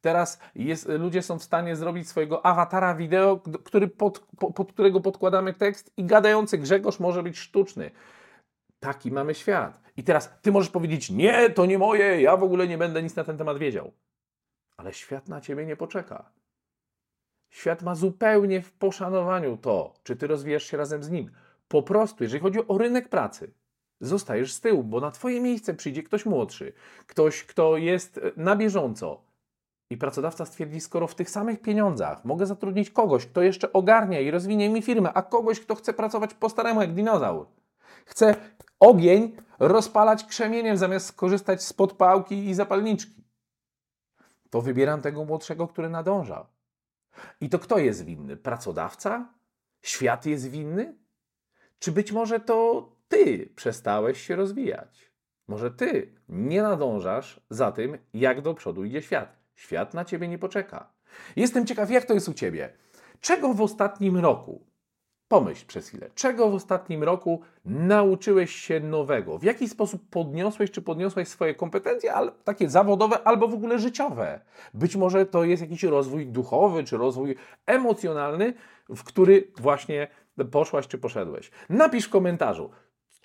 Teraz 0.05 0.39
jest, 0.55 0.87
ludzie 0.89 1.21
są 1.21 1.39
w 1.39 1.43
stanie 1.43 1.75
zrobić 1.75 2.09
swojego 2.09 2.45
awatara 2.45 2.95
wideo, 2.95 3.41
który 3.63 3.87
pod, 3.87 4.19
pod 4.55 4.73
którego 4.73 5.01
podkładamy 5.01 5.53
tekst 5.53 5.93
i 5.97 6.03
gadający 6.03 6.57
Grzegorz 6.57 6.99
może 6.99 7.23
być 7.23 7.37
sztuczny. 7.37 7.91
Taki 8.79 9.11
mamy 9.11 9.35
świat. 9.35 9.81
I 9.97 10.03
teraz 10.03 10.33
ty 10.41 10.51
możesz 10.51 10.71
powiedzieć: 10.71 11.09
Nie, 11.09 11.49
to 11.49 11.65
nie 11.65 11.77
moje, 11.77 12.21
ja 12.21 12.37
w 12.37 12.43
ogóle 12.43 12.67
nie 12.67 12.77
będę 12.77 13.03
nic 13.03 13.15
na 13.15 13.23
ten 13.23 13.37
temat 13.37 13.57
wiedział. 13.57 13.91
Ale 14.77 14.93
świat 14.93 15.29
na 15.29 15.41
ciebie 15.41 15.65
nie 15.65 15.75
poczeka. 15.75 16.31
Świat 17.49 17.83
ma 17.83 17.95
zupełnie 17.95 18.61
w 18.61 18.71
poszanowaniu 18.71 19.57
to, 19.57 19.93
czy 20.03 20.15
ty 20.15 20.27
rozwijasz 20.27 20.63
się 20.63 20.77
razem 20.77 21.03
z 21.03 21.09
nim. 21.09 21.31
Po 21.67 21.83
prostu, 21.83 22.23
jeżeli 22.23 22.43
chodzi 22.43 22.67
o 22.67 22.77
rynek 22.77 23.09
pracy, 23.09 23.53
zostajesz 24.01 24.53
z 24.53 24.61
tyłu, 24.61 24.83
bo 24.83 24.99
na 24.99 25.11
twoje 25.11 25.41
miejsce 25.41 25.73
przyjdzie 25.73 26.03
ktoś 26.03 26.25
młodszy, 26.25 26.73
ktoś, 27.07 27.43
kto 27.43 27.77
jest 27.77 28.19
na 28.37 28.55
bieżąco. 28.55 29.25
I 29.89 29.97
pracodawca 29.97 30.45
stwierdzi, 30.45 30.79
skoro 30.79 31.07
w 31.07 31.15
tych 31.15 31.29
samych 31.29 31.61
pieniądzach 31.61 32.25
mogę 32.25 32.45
zatrudnić 32.45 32.89
kogoś, 32.89 33.25
kto 33.25 33.41
jeszcze 33.41 33.73
ogarnia 33.73 34.19
i 34.19 34.31
rozwinie 34.31 34.69
mi 34.69 34.81
firmę, 34.81 35.13
a 35.13 35.21
kogoś, 35.21 35.59
kto 35.59 35.75
chce 35.75 35.93
pracować 35.93 36.33
po 36.33 36.49
staremu 36.49 36.81
jak 36.81 36.93
dinozaur. 36.93 37.47
Chce 38.05 38.35
ogień 38.79 39.37
rozpalać 39.59 40.23
krzemieniem 40.23 40.77
zamiast 40.77 41.05
skorzystać 41.05 41.63
z 41.63 41.73
podpałki 41.73 42.45
i 42.45 42.53
zapalniczki. 42.53 43.23
To 44.49 44.61
wybieram 44.61 45.01
tego 45.01 45.25
młodszego, 45.25 45.67
który 45.67 45.89
nadąża. 45.89 46.45
I 47.41 47.49
to 47.49 47.59
kto 47.59 47.77
jest 47.77 48.05
winny? 48.05 48.37
Pracodawca? 48.37 49.33
Świat 49.81 50.25
jest 50.25 50.49
winny? 50.49 50.95
Czy 51.79 51.91
być 51.91 52.11
może 52.11 52.39
to 52.39 52.89
ty 53.07 53.49
przestałeś 53.55 54.21
się 54.21 54.35
rozwijać? 54.35 55.11
Może 55.47 55.71
ty 55.71 56.13
nie 56.29 56.61
nadążasz 56.61 57.41
za 57.49 57.71
tym, 57.71 57.97
jak 58.13 58.41
do 58.41 58.53
przodu 58.53 58.85
idzie 58.85 59.01
świat. 59.01 59.44
Świat 59.55 59.93
na 59.93 60.05
ciebie 60.05 60.27
nie 60.27 60.37
poczeka. 60.37 60.89
Jestem 61.35 61.65
ciekaw, 61.65 61.91
jak 61.91 62.05
to 62.05 62.13
jest 62.13 62.29
u 62.29 62.33
ciebie. 62.33 62.73
Czego 63.21 63.53
w 63.53 63.61
ostatnim 63.61 64.17
roku 64.17 64.65
Pomyśl 65.27 65.65
przez 65.65 65.87
chwilę, 65.87 66.09
czego 66.15 66.49
w 66.49 66.53
ostatnim 66.53 67.03
roku 67.03 67.41
nauczyłeś 67.65 68.55
się 68.55 68.79
nowego? 68.79 69.37
W 69.37 69.43
jaki 69.43 69.69
sposób 69.69 70.09
podniosłeś 70.09 70.71
czy 70.71 70.81
podniosłeś 70.81 71.27
swoje 71.27 71.55
kompetencje, 71.55 72.13
ale 72.13 72.31
takie 72.43 72.69
zawodowe 72.69 73.23
albo 73.23 73.47
w 73.47 73.53
ogóle 73.53 73.79
życiowe? 73.79 74.39
Być 74.73 74.95
może 74.95 75.25
to 75.25 75.43
jest 75.43 75.61
jakiś 75.61 75.83
rozwój 75.83 76.27
duchowy 76.27 76.83
czy 76.83 76.97
rozwój 76.97 77.35
emocjonalny, 77.65 78.53
w 78.89 79.03
który 79.03 79.51
właśnie 79.57 80.07
poszłaś 80.51 80.87
czy 80.87 80.97
poszedłeś. 80.97 81.51
Napisz 81.69 82.05
w 82.05 82.09
komentarzu, 82.09 82.69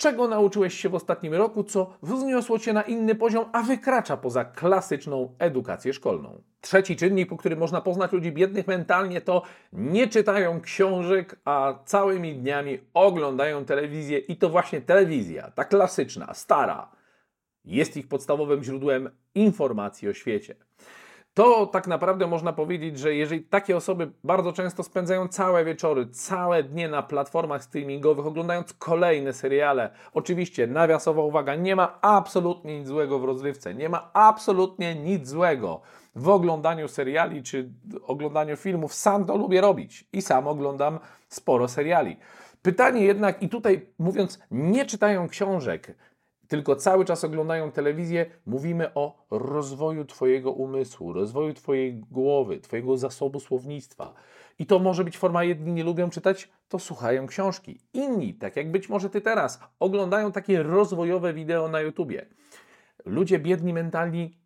Czego 0.00 0.28
nauczyłeś 0.28 0.74
się 0.74 0.88
w 0.88 0.94
ostatnim 0.94 1.34
roku, 1.34 1.64
co 1.64 1.90
wzniosło 2.02 2.58
cię 2.58 2.72
na 2.72 2.82
inny 2.82 3.14
poziom, 3.14 3.44
a 3.52 3.62
wykracza 3.62 4.16
poza 4.16 4.44
klasyczną 4.44 5.34
edukację 5.38 5.92
szkolną? 5.92 6.42
Trzeci 6.60 6.96
czynnik, 6.96 7.28
po 7.28 7.36
którym 7.36 7.58
można 7.58 7.80
poznać 7.80 8.12
ludzi 8.12 8.32
biednych 8.32 8.66
mentalnie, 8.66 9.20
to 9.20 9.42
nie 9.72 10.08
czytają 10.08 10.60
książek, 10.60 11.40
a 11.44 11.74
całymi 11.84 12.34
dniami 12.34 12.78
oglądają 12.94 13.64
telewizję 13.64 14.18
i 14.18 14.36
to 14.36 14.48
właśnie 14.48 14.80
telewizja, 14.80 15.50
ta 15.50 15.64
klasyczna, 15.64 16.34
stara, 16.34 16.90
jest 17.64 17.96
ich 17.96 18.08
podstawowym 18.08 18.64
źródłem 18.64 19.10
informacji 19.34 20.08
o 20.08 20.14
świecie 20.14 20.54
to 21.40 21.66
tak 21.66 21.86
naprawdę 21.86 22.26
można 22.26 22.52
powiedzieć, 22.52 22.98
że 22.98 23.14
jeżeli 23.14 23.42
takie 23.42 23.76
osoby 23.76 24.10
bardzo 24.24 24.52
często 24.52 24.82
spędzają 24.82 25.28
całe 25.28 25.64
wieczory, 25.64 26.06
całe 26.06 26.62
dnie 26.62 26.88
na 26.88 27.02
platformach 27.02 27.64
streamingowych, 27.64 28.26
oglądając 28.26 28.72
kolejne 28.72 29.32
seriale, 29.32 29.90
oczywiście 30.12 30.66
nawiasowa 30.66 31.22
uwaga, 31.22 31.54
nie 31.54 31.76
ma 31.76 31.98
absolutnie 32.00 32.78
nic 32.78 32.88
złego 32.88 33.18
w 33.18 33.24
rozrywce, 33.24 33.74
nie 33.74 33.88
ma 33.88 34.10
absolutnie 34.12 34.94
nic 34.94 35.28
złego 35.28 35.80
w 36.14 36.28
oglądaniu 36.28 36.88
seriali 36.88 37.42
czy 37.42 37.70
oglądaniu 38.02 38.56
filmów. 38.56 38.94
Sam 38.94 39.24
to 39.24 39.36
lubię 39.36 39.60
robić 39.60 40.08
i 40.12 40.22
sam 40.22 40.46
oglądam 40.48 40.98
sporo 41.28 41.68
seriali. 41.68 42.16
Pytanie 42.62 43.04
jednak, 43.04 43.42
i 43.42 43.48
tutaj 43.48 43.86
mówiąc, 43.98 44.40
nie 44.50 44.86
czytają 44.86 45.28
książek, 45.28 45.94
tylko 46.50 46.76
cały 46.76 47.04
czas 47.04 47.24
oglądają 47.24 47.72
telewizję, 47.72 48.26
mówimy 48.46 48.94
o 48.94 49.26
rozwoju 49.30 50.04
Twojego 50.04 50.52
umysłu, 50.52 51.12
rozwoju 51.12 51.54
Twojej 51.54 52.00
głowy, 52.10 52.60
Twojego 52.60 52.96
zasobu 52.96 53.40
słownictwa. 53.40 54.14
I 54.58 54.66
to 54.66 54.78
może 54.78 55.04
być 55.04 55.18
forma, 55.18 55.44
jedni 55.44 55.72
nie 55.72 55.84
lubią 55.84 56.10
czytać, 56.10 56.48
to 56.68 56.78
słuchają 56.78 57.26
książki. 57.26 57.80
Inni, 57.94 58.34
tak 58.34 58.56
jak 58.56 58.70
być 58.70 58.88
może 58.88 59.10
Ty 59.10 59.20
teraz, 59.20 59.60
oglądają 59.80 60.32
takie 60.32 60.62
rozwojowe 60.62 61.34
wideo 61.34 61.68
na 61.68 61.80
YouTubie. 61.80 62.26
Ludzie 63.04 63.38
biedni 63.38 63.72
mentalni, 63.72 64.38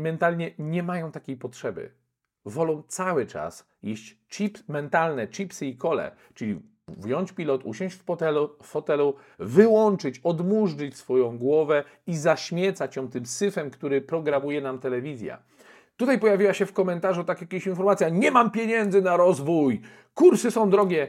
mentalnie 0.00 0.50
nie 0.58 0.82
mają 0.82 1.12
takiej 1.12 1.36
potrzeby. 1.36 1.90
Wolą 2.44 2.82
cały 2.88 3.26
czas 3.26 3.66
jeść 3.82 4.18
chips, 4.28 4.68
mentalne 4.68 5.28
chipsy 5.28 5.66
i 5.66 5.76
kole, 5.76 6.16
czyli 6.34 6.60
wziąć 7.04 7.32
pilot, 7.32 7.64
usiąść 7.64 7.96
w 7.96 8.02
fotelu, 8.02 8.50
fotelu, 8.62 9.14
wyłączyć, 9.38 10.20
odmurzyć 10.24 10.96
swoją 10.96 11.38
głowę 11.38 11.84
i 12.06 12.16
zaśmiecać 12.16 12.96
ją 12.96 13.08
tym 13.08 13.26
syfem, 13.26 13.70
który 13.70 14.00
programuje 14.00 14.60
nam 14.60 14.78
telewizja. 14.78 15.38
Tutaj 15.96 16.18
pojawiła 16.18 16.54
się 16.54 16.66
w 16.66 16.72
komentarzu 16.72 17.24
tak 17.24 17.40
jakaś 17.40 17.66
informacja: 17.66 18.08
Nie 18.08 18.30
mam 18.30 18.50
pieniędzy 18.50 19.02
na 19.02 19.16
rozwój, 19.16 19.80
kursy 20.14 20.50
są 20.50 20.70
drogie. 20.70 21.08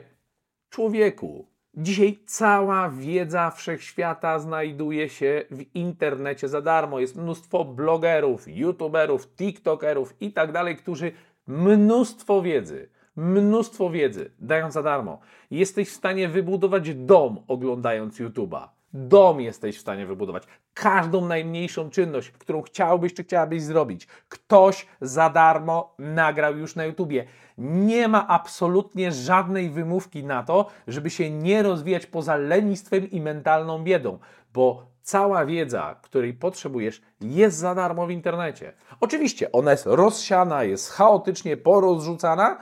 Człowieku, 0.70 1.48
dzisiaj 1.74 2.20
cała 2.25 2.89
wiedza 2.89 3.51
wszechświata 3.51 4.39
znajduje 4.39 5.10
się 5.10 5.46
w 5.51 5.75
internecie 5.75 6.48
za 6.48 6.62
darmo. 6.62 7.00
Jest 7.00 7.15
mnóstwo 7.15 7.65
blogerów, 7.65 8.48
youtuberów, 8.48 9.36
tiktokerów 9.36 10.13
i 10.20 10.34
tak 10.34 10.51
dalej, 10.51 10.77
którzy 10.77 11.12
mnóstwo 11.48 12.41
wiedzy 12.41 12.89
mnóstwo 13.15 13.89
wiedzy, 13.89 14.31
dając 14.39 14.74
za 14.74 14.84
darmo. 14.84 15.19
Jesteś 15.51 15.89
w 15.89 15.93
stanie 15.93 16.27
wybudować 16.29 16.95
dom 16.95 17.39
oglądając 17.48 18.19
YouTube'a. 18.19 18.67
Dom 18.93 19.41
jesteś 19.41 19.77
w 19.77 19.81
stanie 19.81 20.05
wybudować. 20.05 20.43
każdą 20.74 21.27
najmniejszą 21.27 21.89
czynność, 21.89 22.31
którą 22.31 22.62
chciałbyś 22.62 23.13
czy 23.13 23.24
chciałabyś 23.24 23.63
zrobić. 23.63 24.07
Ktoś 24.29 24.88
za 25.01 25.29
darmo 25.29 25.95
nagrał 26.00 26.57
już 26.57 26.75
na 26.75 26.86
YouTubie. 26.86 27.25
Nie 27.57 28.07
ma 28.07 28.27
absolutnie 28.27 29.12
żadnej 29.12 29.69
wymówki 29.69 30.24
na 30.24 30.43
to, 30.43 30.65
żeby 30.88 31.10
się 31.10 31.31
nie 31.31 31.63
rozwijać 31.63 32.05
poza 32.05 32.36
lenistwem 32.36 33.12
i 33.12 33.22
mentalną 33.22 33.84
biedą, 33.84 34.19
bo 34.53 34.86
cała 35.01 35.45
wiedza, 35.45 35.95
której 36.01 36.34
potrzebujesz, 36.34 37.01
jest 37.22 37.57
za 37.57 37.75
darmo 37.75 38.07
w 38.07 38.12
internecie. 38.12 38.74
Oczywiście 39.00 39.51
ona 39.51 39.72
jest 39.72 39.86
rozsiana, 39.86 40.63
jest 40.63 40.91
chaotycznie 40.91 41.57
porozrzucana, 41.57 42.57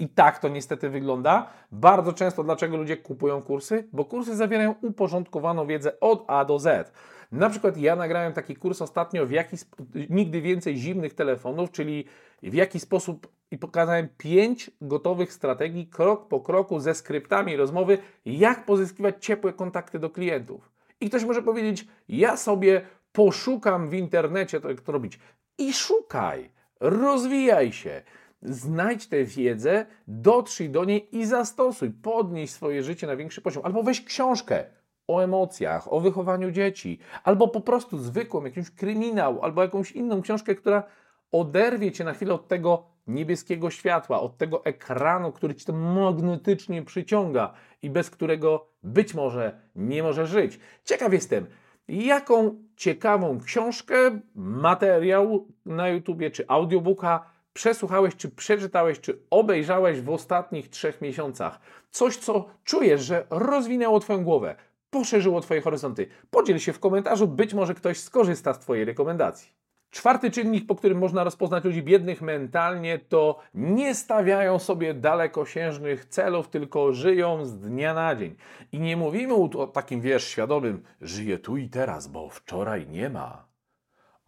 i 0.00 0.08
tak 0.08 0.38
to 0.38 0.48
niestety 0.48 0.90
wygląda. 0.90 1.50
Bardzo 1.72 2.12
często 2.12 2.44
dlaczego 2.44 2.76
ludzie 2.76 2.96
kupują 2.96 3.42
kursy? 3.42 3.88
Bo 3.92 4.04
kursy 4.04 4.36
zawierają 4.36 4.74
uporządkowaną 4.82 5.66
wiedzę 5.66 6.00
od 6.00 6.24
A 6.26 6.44
do 6.44 6.58
Z. 6.58 6.92
Na 7.32 7.50
przykład 7.50 7.76
ja 7.76 7.96
nagrałem 7.96 8.32
taki 8.32 8.56
kurs 8.56 8.82
ostatnio, 8.82 9.26
w 9.26 9.30
jaki 9.30 9.56
nigdy 10.10 10.40
więcej 10.40 10.76
zimnych 10.76 11.14
telefonów, 11.14 11.70
czyli 11.70 12.04
w 12.42 12.54
jaki 12.54 12.80
sposób 12.80 13.28
i 13.50 13.58
pokazałem 13.58 14.08
pięć 14.18 14.70
gotowych 14.80 15.32
strategii 15.32 15.86
krok 15.86 16.28
po 16.28 16.40
kroku 16.40 16.80
ze 16.80 16.94
skryptami 16.94 17.56
rozmowy, 17.56 17.98
jak 18.26 18.64
pozyskiwać 18.64 19.14
ciepłe 19.24 19.52
kontakty 19.52 19.98
do 19.98 20.10
klientów. 20.10 20.70
I 21.00 21.08
ktoś 21.08 21.24
może 21.24 21.42
powiedzieć, 21.42 21.86
ja 22.08 22.36
sobie 22.36 22.82
poszukam 23.12 23.88
w 23.88 23.94
internecie 23.94 24.60
to, 24.60 24.68
jak 24.68 24.80
to 24.80 24.92
robić. 24.92 25.18
I 25.58 25.72
szukaj, 25.72 26.50
rozwijaj 26.80 27.72
się. 27.72 28.02
Znajdź 28.42 29.06
tę 29.06 29.24
wiedzę, 29.24 29.86
dotrzyj 30.08 30.70
do 30.70 30.84
niej 30.84 31.16
i 31.16 31.26
zastosuj. 31.26 31.90
Podnieś 31.90 32.50
swoje 32.50 32.82
życie 32.82 33.06
na 33.06 33.16
większy 33.16 33.40
poziom. 33.40 33.64
Albo 33.64 33.82
weź 33.82 34.04
książkę 34.04 34.64
o 35.08 35.20
emocjach, 35.20 35.92
o 35.92 36.00
wychowaniu 36.00 36.50
dzieci, 36.50 36.98
albo 37.24 37.48
po 37.48 37.60
prostu 37.60 37.98
zwykłą, 37.98 38.44
jakiś 38.44 38.70
kryminał, 38.70 39.42
albo 39.42 39.62
jakąś 39.62 39.92
inną 39.92 40.22
książkę, 40.22 40.54
która 40.54 40.82
oderwie 41.32 41.92
cię 41.92 42.04
na 42.04 42.12
chwilę 42.12 42.34
od 42.34 42.48
tego 42.48 42.84
niebieskiego 43.06 43.70
światła, 43.70 44.20
od 44.20 44.36
tego 44.36 44.64
ekranu, 44.64 45.32
który 45.32 45.54
ci 45.54 45.66
to 45.66 45.72
magnetycznie 45.72 46.82
przyciąga 46.82 47.52
i 47.82 47.90
bez 47.90 48.10
którego 48.10 48.66
być 48.82 49.14
może 49.14 49.60
nie 49.76 50.02
może 50.02 50.26
żyć. 50.26 50.60
Ciekaw 50.84 51.12
jestem, 51.12 51.46
jaką 51.88 52.54
ciekawą 52.76 53.40
książkę, 53.40 53.96
materiał 54.34 55.48
na 55.66 55.88
YouTubie 55.88 56.30
czy 56.30 56.44
audiobooka 56.48 57.39
przesłuchałeś, 57.52 58.16
czy 58.16 58.28
przeczytałeś, 58.28 59.00
czy 59.00 59.18
obejrzałeś 59.30 60.00
w 60.00 60.10
ostatnich 60.10 60.68
trzech 60.68 61.00
miesiącach. 61.00 61.60
Coś, 61.90 62.16
co 62.16 62.44
czujesz, 62.64 63.00
że 63.00 63.26
rozwinęło 63.30 64.00
Twoją 64.00 64.24
głowę, 64.24 64.56
poszerzyło 64.90 65.40
Twoje 65.40 65.60
horyzonty. 65.60 66.08
Podziel 66.30 66.58
się 66.58 66.72
w 66.72 66.80
komentarzu, 66.80 67.28
być 67.28 67.54
może 67.54 67.74
ktoś 67.74 68.00
skorzysta 68.00 68.54
z 68.54 68.58
Twojej 68.58 68.84
rekomendacji. 68.84 69.60
Czwarty 69.90 70.30
czynnik, 70.30 70.66
po 70.66 70.74
którym 70.74 70.98
można 70.98 71.24
rozpoznać 71.24 71.64
ludzi 71.64 71.82
biednych 71.82 72.22
mentalnie, 72.22 72.98
to 72.98 73.38
nie 73.54 73.94
stawiają 73.94 74.58
sobie 74.58 74.94
dalekosiężnych 74.94 76.04
celów, 76.04 76.48
tylko 76.48 76.92
żyją 76.92 77.44
z 77.44 77.58
dnia 77.58 77.94
na 77.94 78.16
dzień. 78.16 78.36
I 78.72 78.80
nie 78.80 78.96
mówimy 78.96 79.34
o 79.34 79.66
takim, 79.66 80.00
wiesz, 80.00 80.24
świadomym, 80.24 80.82
żyję 81.00 81.38
tu 81.38 81.56
i 81.56 81.68
teraz, 81.68 82.08
bo 82.08 82.28
wczoraj 82.28 82.88
nie 82.88 83.10
ma, 83.10 83.49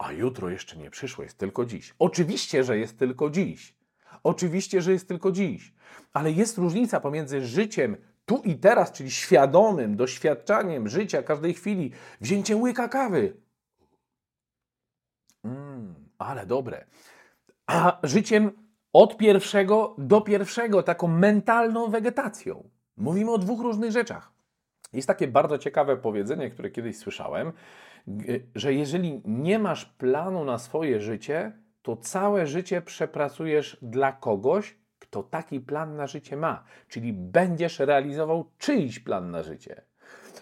a 0.03 0.11
jutro 0.11 0.49
jeszcze 0.49 0.77
nie 0.77 0.89
przyszło, 0.89 1.23
jest 1.23 1.37
tylko 1.37 1.65
dziś. 1.65 1.95
Oczywiście, 1.99 2.63
że 2.63 2.77
jest 2.77 2.99
tylko 2.99 3.29
dziś. 3.29 3.75
Oczywiście, 4.23 4.81
że 4.81 4.91
jest 4.91 5.07
tylko 5.07 5.31
dziś. 5.31 5.73
Ale 6.13 6.31
jest 6.31 6.57
różnica 6.57 6.99
pomiędzy 6.99 7.45
życiem 7.45 7.97
tu 8.25 8.41
i 8.45 8.55
teraz, 8.55 8.91
czyli 8.91 9.11
świadomym 9.11 9.95
doświadczaniem 9.95 10.89
życia 10.89 11.23
każdej 11.23 11.53
chwili, 11.53 11.91
wzięciem 12.21 12.61
łyka 12.61 12.87
kawy. 12.87 13.37
Mm, 15.43 15.95
ale 16.17 16.45
dobre. 16.45 16.85
A 17.65 17.99
życiem 18.03 18.51
od 18.93 19.17
pierwszego 19.17 19.95
do 19.97 20.21
pierwszego, 20.21 20.83
taką 20.83 21.07
mentalną 21.07 21.87
wegetacją. 21.89 22.69
Mówimy 22.97 23.31
o 23.31 23.37
dwóch 23.37 23.61
różnych 23.61 23.91
rzeczach. 23.91 24.31
Jest 24.93 25.07
takie 25.07 25.27
bardzo 25.27 25.57
ciekawe 25.57 25.97
powiedzenie, 25.97 26.49
które 26.49 26.69
kiedyś 26.69 26.97
słyszałem, 26.97 27.51
że 28.55 28.73
jeżeli 28.73 29.21
nie 29.25 29.59
masz 29.59 29.85
planu 29.85 30.45
na 30.45 30.57
swoje 30.57 31.01
życie, 31.01 31.51
to 31.81 31.97
całe 31.97 32.47
życie 32.47 32.81
przepracujesz 32.81 33.77
dla 33.81 34.11
kogoś, 34.11 34.77
kto 34.99 35.23
taki 35.23 35.59
plan 35.59 35.95
na 35.95 36.07
życie 36.07 36.37
ma. 36.37 36.63
Czyli 36.87 37.13
będziesz 37.13 37.79
realizował 37.79 38.51
czyjś 38.57 38.99
plan 38.99 39.31
na 39.31 39.43
życie. 39.43 39.81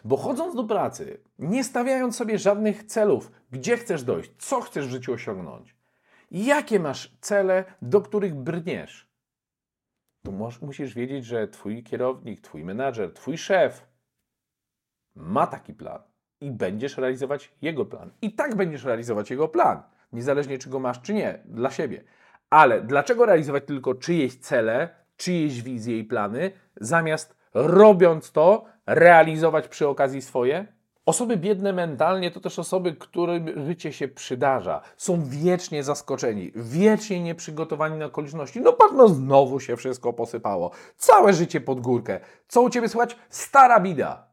Bo 0.03 0.17
chodząc 0.17 0.55
do 0.55 0.63
pracy, 0.63 1.21
nie 1.39 1.63
stawiając 1.63 2.15
sobie 2.15 2.37
żadnych 2.37 2.83
celów, 2.83 3.31
gdzie 3.51 3.77
chcesz 3.77 4.03
dojść, 4.03 4.31
co 4.37 4.61
chcesz 4.61 4.87
w 4.87 4.91
życiu 4.91 5.13
osiągnąć, 5.13 5.75
jakie 6.31 6.79
masz 6.79 7.17
cele, 7.21 7.65
do 7.81 8.01
których 8.01 8.35
brniesz, 8.35 9.11
to 10.23 10.31
musisz 10.61 10.93
wiedzieć, 10.93 11.25
że 11.25 11.47
twój 11.47 11.83
kierownik, 11.83 12.41
twój 12.41 12.63
menadżer, 12.63 13.13
twój 13.13 13.37
szef 13.37 13.87
ma 15.15 15.47
taki 15.47 15.73
plan 15.73 16.10
i 16.41 16.51
będziesz 16.51 16.97
realizować 16.97 17.51
jego 17.61 17.85
plan. 17.85 18.11
I 18.21 18.33
tak 18.33 18.55
będziesz 18.55 18.83
realizować 18.83 19.29
jego 19.29 19.47
plan, 19.47 19.81
niezależnie 20.13 20.57
czy 20.57 20.69
go 20.69 20.79
masz, 20.79 21.01
czy 21.01 21.13
nie, 21.13 21.39
dla 21.45 21.71
siebie. 21.71 22.03
Ale 22.49 22.81
dlaczego 22.81 23.25
realizować 23.25 23.63
tylko 23.65 23.95
czyjeś 23.95 24.35
cele, 24.35 24.89
czyjeś 25.17 25.61
wizje 25.61 25.99
i 25.99 26.03
plany, 26.03 26.51
zamiast 26.75 27.35
robiąc 27.53 28.31
to, 28.31 28.65
realizować 28.85 29.67
przy 29.67 29.87
okazji 29.87 30.21
swoje? 30.21 30.65
Osoby 31.05 31.37
biedne 31.37 31.73
mentalnie 31.73 32.31
to 32.31 32.39
też 32.39 32.59
osoby, 32.59 32.95
którym 32.95 33.65
życie 33.65 33.93
się 33.93 34.07
przydarza. 34.07 34.81
Są 34.97 35.23
wiecznie 35.25 35.83
zaskoczeni, 35.83 36.51
wiecznie 36.55 37.23
nieprzygotowani 37.23 37.97
na 37.97 38.05
okoliczności. 38.05 38.61
No 38.61 38.73
patrz, 38.73 38.93
no 38.97 39.07
znowu 39.07 39.59
się 39.59 39.77
wszystko 39.77 40.13
posypało. 40.13 40.71
Całe 40.97 41.33
życie 41.33 41.61
pod 41.61 41.79
górkę. 41.79 42.19
Co 42.47 42.61
u 42.61 42.69
Ciebie 42.69 42.89
słychać? 42.89 43.17
Stara 43.29 43.79
bida. 43.79 44.30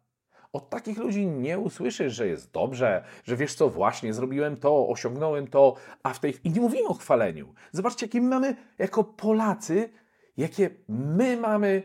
Od 0.52 0.70
takich 0.70 0.98
ludzi 0.98 1.26
nie 1.26 1.58
usłyszysz, 1.58 2.14
że 2.14 2.28
jest 2.28 2.52
dobrze, 2.52 3.04
że 3.24 3.37
wiesz 3.37 3.54
co, 3.54 3.68
właśnie 3.68 4.14
zrobiłem 4.14 4.56
to, 4.56 4.88
osiągnąłem 4.88 5.46
to, 5.46 5.74
a 6.02 6.14
w 6.14 6.20
tej 6.20 6.34
i 6.44 6.50
nie 6.50 6.61
mówimy 6.61 6.88
o 6.88 6.94
chwaleniu. 6.94 7.54
Zobaczcie, 7.72 8.06
jakie 8.06 8.20
my 8.20 8.28
mamy 8.28 8.56
jako 8.78 9.04
Polacy, 9.04 9.90
jakie 10.37 10.70
my 10.88 11.37
mamy, 11.37 11.82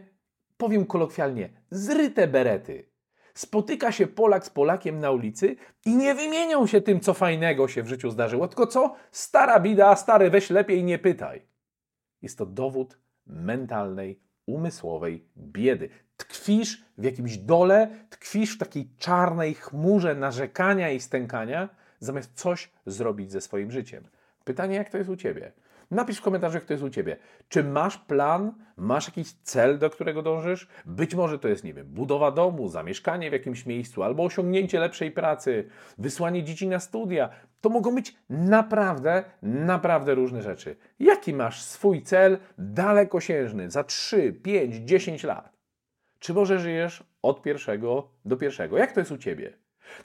powiem 0.58 0.86
kolokwialnie, 0.86 1.50
zryte 1.72 2.28
berety. 2.28 2.94
Spotyka 3.34 3.92
się 3.92 4.08
Polak 4.08 4.46
z 4.46 4.50
Polakiem 4.50 5.00
na 5.00 5.12
ulicy 5.12 5.56
i 5.86 5.96
nie 5.96 6.16
wymienią 6.16 6.68
się 6.68 6.82
tym, 6.82 7.00
co 7.00 7.14
fajnego 7.14 7.68
się 7.68 7.84
w 7.84 7.88
życiu 7.88 8.10
zdarzyło, 8.10 8.48
tylko 8.48 8.68
co? 8.68 8.96
Stara 9.12 9.60
bida, 9.60 9.96
stary, 9.96 10.30
weź 10.30 10.50
lepiej 10.50 10.84
nie 10.84 11.00
pytaj. 11.00 11.48
Jest 12.22 12.38
to 12.38 12.46
dowód 12.46 13.00
mentalnej, 13.26 14.22
umysłowej 14.46 15.28
biedy 15.38 15.90
tkwisz 16.26 16.84
w 16.98 17.04
jakimś 17.04 17.38
dole, 17.38 17.88
tkwisz 18.10 18.56
w 18.56 18.58
takiej 18.58 18.90
czarnej 18.98 19.54
chmurze 19.54 20.16
narzekania 20.16 20.92
i 20.92 21.00
stękania, 21.00 21.70
zamiast 22.00 22.34
coś 22.34 22.72
zrobić 22.86 23.32
ze 23.32 23.42
swoim 23.42 23.72
życiem. 23.72 24.04
Pytanie, 24.44 24.76
jak 24.76 24.90
to 24.90 24.98
jest 24.98 25.10
u 25.10 25.16
ciebie? 25.16 25.52
Napisz 25.94 26.18
w 26.18 26.22
komentarzu, 26.22 26.58
jak 26.58 26.66
to 26.66 26.74
jest 26.74 26.84
u 26.84 26.90
Ciebie. 26.90 27.18
Czy 27.50 27.64
masz 27.64 27.98
plan, 27.98 28.54
masz 28.78 29.08
jakiś 29.08 29.32
cel, 29.34 29.80
do 29.80 29.90
którego 29.90 30.22
dążysz? 30.22 30.68
Być 30.86 31.16
może 31.16 31.40
to 31.40 31.48
jest, 31.48 31.64
nie 31.64 31.74
wiem, 31.74 31.88
budowa 31.88 32.32
domu, 32.32 32.70
zamieszkanie 32.70 33.30
w 33.30 33.34
jakimś 33.34 33.66
miejscu, 33.66 34.04
albo 34.04 34.24
osiągnięcie 34.24 34.80
lepszej 34.80 35.12
pracy, 35.12 35.70
wysłanie 35.98 36.44
dzieci 36.44 36.68
na 36.68 36.80
studia. 36.80 37.30
To 37.62 37.70
mogą 37.70 37.96
być 37.96 38.16
naprawdę, 38.30 39.24
naprawdę 39.42 40.16
różne 40.16 40.42
rzeczy. 40.42 40.76
Jaki 41.00 41.34
masz 41.34 41.64
swój 41.64 42.02
cel 42.02 42.38
dalekosiężny 42.58 43.70
za 43.70 43.84
3, 43.84 44.34
5, 44.34 44.76
10 44.76 45.24
lat? 45.24 45.54
Czy 46.24 46.34
może 46.34 46.60
żyjesz 46.60 47.04
od 47.22 47.42
pierwszego 47.42 48.08
do 48.26 48.38
pierwszego? 48.38 48.78
Jak 48.78 48.92
to 48.92 49.00
jest 49.00 49.12
u 49.12 49.18
Ciebie? 49.18 49.54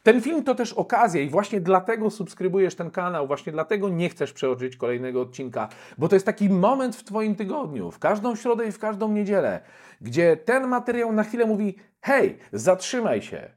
Ten 0.02 0.20
film 0.20 0.44
to 0.44 0.54
też 0.54 0.72
okazja 0.72 1.20
i 1.20 1.28
właśnie 1.28 1.60
dlatego 1.60 2.10
subskrybujesz 2.10 2.74
ten 2.74 2.90
kanał, 2.90 3.26
właśnie 3.26 3.52
dlatego 3.52 3.88
nie 3.88 4.08
chcesz 4.08 4.32
przeoczyć 4.32 4.76
kolejnego 4.76 5.20
odcinka, 5.20 5.68
bo 5.98 6.08
to 6.08 6.16
jest 6.16 6.26
taki 6.26 6.48
moment 6.48 6.96
w 6.96 7.04
Twoim 7.04 7.34
tygodniu, 7.34 7.90
w 7.90 7.98
każdą 7.98 8.36
środę 8.36 8.66
i 8.66 8.72
w 8.72 8.78
każdą 8.78 9.12
niedzielę, 9.12 9.60
gdzie 10.00 10.36
ten 10.36 10.68
materiał 10.68 11.12
na 11.12 11.24
chwilę 11.24 11.46
mówi: 11.46 11.76
hej, 12.00 12.38
zatrzymaj 12.52 13.22
się. 13.22 13.50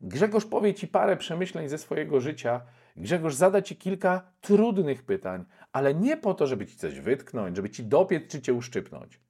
Grzegorz 0.00 0.44
powie 0.44 0.74
Ci 0.74 0.88
parę 0.88 1.16
przemyśleń 1.16 1.68
ze 1.68 1.78
swojego 1.78 2.20
życia, 2.20 2.60
Grzegorz 2.96 3.34
zada 3.34 3.62
Ci 3.62 3.76
kilka 3.76 4.22
trudnych 4.40 5.02
pytań, 5.02 5.44
ale 5.72 5.94
nie 5.94 6.16
po 6.16 6.34
to, 6.34 6.46
żeby 6.46 6.66
Ci 6.66 6.76
coś 6.76 7.00
wytknąć, 7.00 7.56
żeby 7.56 7.70
Ci 7.70 7.84
dopiec 7.84 8.28
czy 8.28 8.42
Cię 8.42 8.54
uszczypnąć 8.54 9.20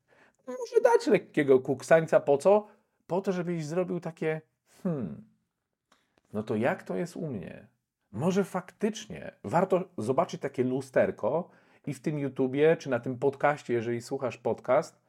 może 0.46 0.80
dać 0.82 1.06
lekkiego 1.06 1.60
kuksańca. 1.60 2.20
Po 2.20 2.38
co? 2.38 2.66
Po 3.06 3.20
to, 3.20 3.32
żebyś 3.32 3.64
zrobił 3.64 4.00
takie, 4.00 4.40
hmm, 4.82 5.24
no 6.32 6.42
to 6.42 6.56
jak 6.56 6.82
to 6.82 6.96
jest 6.96 7.16
u 7.16 7.26
mnie? 7.26 7.66
Może 8.12 8.44
faktycznie 8.44 9.32
warto 9.44 9.84
zobaczyć 9.98 10.40
takie 10.40 10.64
lusterko 10.64 11.50
i 11.86 11.94
w 11.94 12.00
tym 12.00 12.18
YouTubie, 12.18 12.76
czy 12.76 12.90
na 12.90 13.00
tym 13.00 13.18
podcaście, 13.18 13.74
jeżeli 13.74 14.02
słuchasz 14.02 14.38
podcast, 14.38 15.00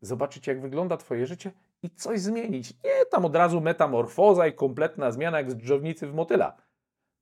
zobaczyć, 0.00 0.46
jak 0.46 0.60
wygląda 0.60 0.96
Twoje 0.96 1.26
życie 1.26 1.52
i 1.82 1.90
coś 1.90 2.20
zmienić. 2.20 2.74
Nie 2.84 3.06
tam 3.10 3.24
od 3.24 3.36
razu 3.36 3.60
metamorfoza 3.60 4.46
i 4.46 4.52
kompletna 4.52 5.10
zmiana 5.10 5.38
jak 5.38 5.50
z 5.50 5.56
dżownicy 5.56 6.06
w 6.06 6.14
motyla. 6.14 6.56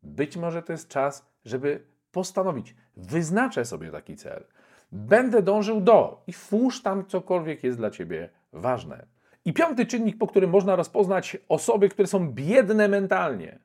być 0.02 0.36
może 0.36 0.62
to 0.62 0.72
jest 0.72 0.88
czas, 0.88 1.26
żeby 1.44 1.86
postanowić, 2.12 2.74
wyznaczę 2.96 3.64
sobie 3.64 3.90
taki 3.90 4.16
cel. 4.16 4.44
Będę 4.92 5.42
dążył 5.42 5.80
do 5.80 6.22
i 6.26 6.32
włóż 6.32 6.82
tam 6.82 7.06
cokolwiek 7.06 7.64
jest 7.64 7.78
dla 7.78 7.90
ciebie 7.90 8.30
ważne. 8.52 9.06
I 9.44 9.52
piąty 9.52 9.86
czynnik, 9.86 10.18
po 10.18 10.26
którym 10.26 10.50
można 10.50 10.76
rozpoznać 10.76 11.36
osoby, 11.48 11.88
które 11.88 12.08
są 12.08 12.32
biedne 12.32 12.88
mentalnie, 12.88 13.58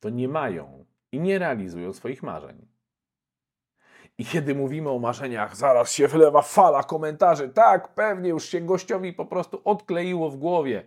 to 0.00 0.10
nie 0.10 0.28
mają 0.28 0.84
i 1.12 1.20
nie 1.20 1.38
realizują 1.38 1.92
swoich 1.92 2.22
marzeń. 2.22 2.66
I 4.18 4.24
kiedy 4.24 4.54
mówimy 4.54 4.90
o 4.90 4.98
marzeniach, 4.98 5.56
zaraz 5.56 5.92
się 5.92 6.08
wylewa 6.08 6.42
fala 6.42 6.82
komentarzy. 6.82 7.48
Tak, 7.48 7.94
pewnie 7.94 8.28
już 8.28 8.44
się 8.44 8.60
gościowi 8.60 9.12
po 9.12 9.26
prostu 9.26 9.60
odkleiło 9.64 10.30
w 10.30 10.36
głowie. 10.36 10.86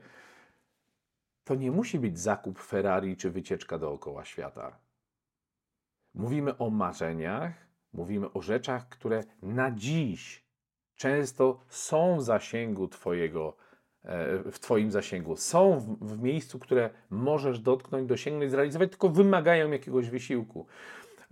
To 1.44 1.56
nie 1.56 1.72
musi 1.72 2.00
być 2.00 2.20
zakup 2.20 2.60
Ferrari 2.60 3.18
czy 3.18 3.30
wycieczka 3.30 3.78
dookoła 3.78 4.26
świata. 4.26 4.80
Mówimy 6.14 6.58
o 6.58 6.70
marzeniach, 6.70 7.54
mówimy 7.94 8.34
o 8.34 8.42
rzeczach, 8.42 8.90
które 8.90 9.24
na 9.42 9.72
dziś 9.72 10.46
często 10.96 11.64
są 11.68 12.18
w 12.18 12.24
zasięgu 12.24 12.88
Twojego, 12.88 13.56
e, 14.04 14.52
w 14.52 14.60
Twoim 14.60 14.92
zasięgu, 14.92 15.36
są 15.36 15.80
w, 15.80 16.14
w 16.16 16.22
miejscu, 16.22 16.60
które 16.60 16.90
możesz 17.10 17.60
dotknąć, 17.60 18.08
dosięgnąć, 18.08 18.52
zrealizować, 18.52 18.90
tylko 18.90 19.10
wymagają 19.10 19.72
jakiegoś 19.72 20.10
wysiłku. 20.10 20.68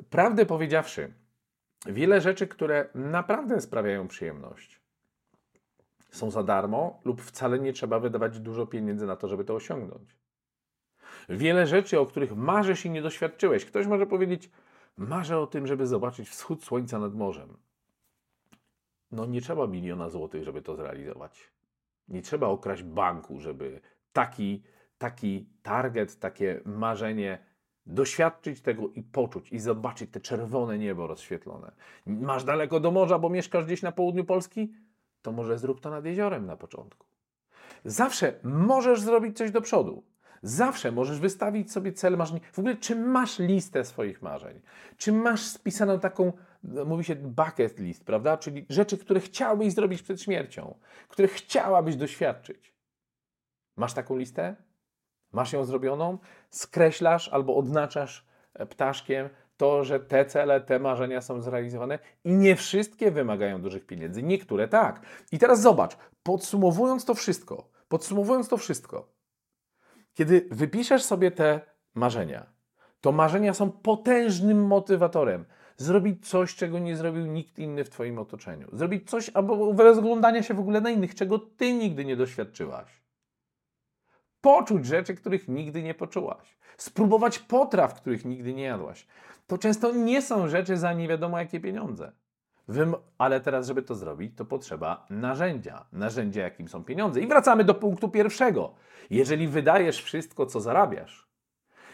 Prawdę 0.10 0.46
powiedziawszy, 0.46 1.14
wiele 1.86 2.22
rzeczy, 2.22 2.48
które 2.48 2.90
naprawdę 2.96 3.62
sprawiają 3.62 4.08
przyjemność, 4.08 4.82
są 6.12 6.32
za 6.32 6.44
darmo 6.44 7.02
lub 7.06 7.22
wcale 7.22 7.60
nie 7.60 7.74
trzeba 7.74 8.00
wydawać 8.00 8.40
dużo 8.40 8.68
pieniędzy 8.68 9.06
na 9.06 9.16
to, 9.16 9.28
żeby 9.28 9.46
to 9.46 9.56
osiągnąć. 9.56 10.18
Wiele 11.30 11.68
rzeczy, 11.68 12.00
o 12.00 12.06
których 12.06 12.36
marzysz 12.36 12.86
i 12.86 12.90
nie 12.90 13.02
doświadczyłeś. 13.02 13.66
Ktoś 13.66 13.88
może 13.88 14.06
powiedzieć, 14.06 14.50
marzę 15.00 15.40
o 15.40 15.48
tym, 15.48 15.68
żeby 15.68 15.88
zobaczyć 15.88 16.30
wschód 16.30 16.64
słońca 16.64 17.00
nad 17.00 17.16
morzem. 17.16 17.58
No 19.12 19.26
nie 19.26 19.42
trzeba 19.42 19.68
miliona 19.68 20.10
złotych, 20.10 20.44
żeby 20.44 20.62
to 20.62 20.76
zrealizować. 20.76 21.52
Nie 22.08 22.22
trzeba 22.22 22.48
okraść 22.48 22.84
banku, 22.84 23.40
żeby 23.40 23.82
taki, 24.14 24.64
taki 24.98 25.50
target, 25.64 26.20
takie 26.20 26.62
marzenie 26.66 27.40
doświadczyć 27.86 28.62
tego 28.62 28.88
i 28.88 29.04
poczuć 29.04 29.52
i 29.52 29.60
zobaczyć 29.60 30.12
te 30.12 30.20
czerwone 30.20 30.78
niebo 30.78 31.08
rozświetlone. 31.08 31.72
Masz 32.06 32.44
daleko 32.44 32.80
do 32.80 32.92
morza, 32.92 33.20
bo 33.20 33.30
mieszkasz 33.30 33.66
gdzieś 33.66 33.82
na 33.82 33.92
południu 33.92 34.26
Polski? 34.26 34.74
To 35.22 35.32
może 35.32 35.58
zrób 35.58 35.82
to 35.82 35.90
nad 35.90 36.06
jeziorem 36.06 36.46
na 36.46 36.58
początku. 36.58 37.08
Zawsze 37.86 38.40
możesz 38.44 39.02
zrobić 39.02 39.38
coś 39.38 39.52
do 39.52 39.62
przodu. 39.62 40.04
Zawsze 40.42 40.92
możesz 40.92 41.20
wystawić 41.20 41.72
sobie 41.72 41.94
cel 41.94 42.18
marzeń. 42.18 42.40
W 42.52 42.60
ogóle, 42.60 42.76
czy 42.76 42.96
masz 42.96 43.40
listę 43.40 43.86
swoich 43.86 44.22
marzeń? 44.22 44.62
Czy 44.98 45.12
masz 45.12 45.42
spisaną 45.42 46.00
taką, 46.00 46.34
mówi 46.64 47.04
się 47.04 47.16
bucket 47.16 47.80
list, 47.80 48.06
prawda? 48.06 48.38
Czyli 48.38 48.66
rzeczy, 48.70 48.98
które 48.98 49.20
chciałbyś 49.20 49.74
zrobić 49.74 50.02
przed 50.02 50.22
śmiercią, 50.22 50.76
które 51.08 51.28
chciałabyś 51.28 51.96
doświadczyć. 51.96 52.74
Masz 53.78 53.94
taką 53.94 54.18
listę? 54.18 54.56
Masz 55.32 55.54
ją 55.54 55.66
zrobioną? 55.66 56.18
Skreślasz 56.50 57.30
albo 57.30 57.56
odznaczasz 57.56 58.26
e, 58.54 58.66
ptaszkiem 58.66 59.30
to, 59.58 59.84
że 59.84 60.00
te 60.00 60.26
cele, 60.26 60.62
te 60.62 60.80
marzenia 60.80 61.22
są 61.22 61.42
zrealizowane 61.42 62.00
i 62.24 62.34
nie 62.34 62.56
wszystkie 62.56 63.12
wymagają 63.12 63.62
dużych 63.62 63.86
pieniędzy, 63.86 64.24
niektóre 64.24 64.68
tak. 64.68 65.02
I 65.32 65.40
teraz 65.40 65.62
zobacz, 65.62 65.98
podsumowując 66.24 67.06
to 67.06 67.14
wszystko, 67.14 67.70
podsumowując 67.88 68.50
to 68.50 68.58
wszystko, 68.58 69.19
kiedy 70.20 70.48
wypiszesz 70.52 71.04
sobie 71.04 71.32
te 71.32 71.62
marzenia, 71.96 72.46
to 73.02 73.12
marzenia 73.12 73.54
są 73.54 73.72
potężnym 73.72 74.68
motywatorem. 74.68 75.46
Zrobić 75.78 76.28
coś, 76.30 76.56
czego 76.56 76.80
nie 76.80 76.96
zrobił 76.96 77.26
nikt 77.26 77.60
inny 77.60 77.84
w 77.84 77.90
Twoim 77.90 78.20
otoczeniu. 78.20 78.68
Zrobić 78.74 79.10
coś, 79.10 79.30
albo 79.30 79.74
rozglądania 79.78 80.44
się 80.44 80.54
w 80.54 80.60
ogóle 80.60 80.82
na 80.82 80.90
innych, 80.90 81.16
czego 81.16 81.40
Ty 81.40 81.74
nigdy 81.74 82.06
nie 82.06 82.16
doświadczyłaś. 82.16 83.02
Poczuć 84.42 84.86
rzeczy, 84.86 85.16
których 85.16 85.48
nigdy 85.48 85.84
nie 85.84 85.94
poczułaś. 85.94 86.58
Spróbować 86.78 87.40
potraw, 87.40 87.94
których 87.94 88.26
nigdy 88.26 88.54
nie 88.54 88.64
jadłaś. 88.64 89.08
To 89.48 89.58
często 89.58 89.92
nie 89.92 90.22
są 90.22 90.48
rzeczy 90.48 90.78
za 90.78 90.94
nie 90.94 91.08
wiadomo 91.08 91.40
jakie 91.40 91.60
pieniądze. 91.60 92.12
Ale 93.18 93.42
teraz, 93.42 93.68
żeby 93.68 93.82
to 93.82 93.96
zrobić, 93.96 94.38
to 94.38 94.46
potrzeba 94.46 95.06
narzędzia. 95.10 95.86
Narzędzia, 95.94 96.44
jakim 96.44 96.68
są 96.68 96.84
pieniądze. 96.84 97.22
I 97.22 97.28
wracamy 97.28 97.64
do 97.64 97.74
punktu 97.74 98.10
pierwszego. 98.10 98.74
Jeżeli 99.10 99.48
wydajesz 99.48 100.04
wszystko, 100.04 100.46
co 100.46 100.62
zarabiasz, 100.62 101.30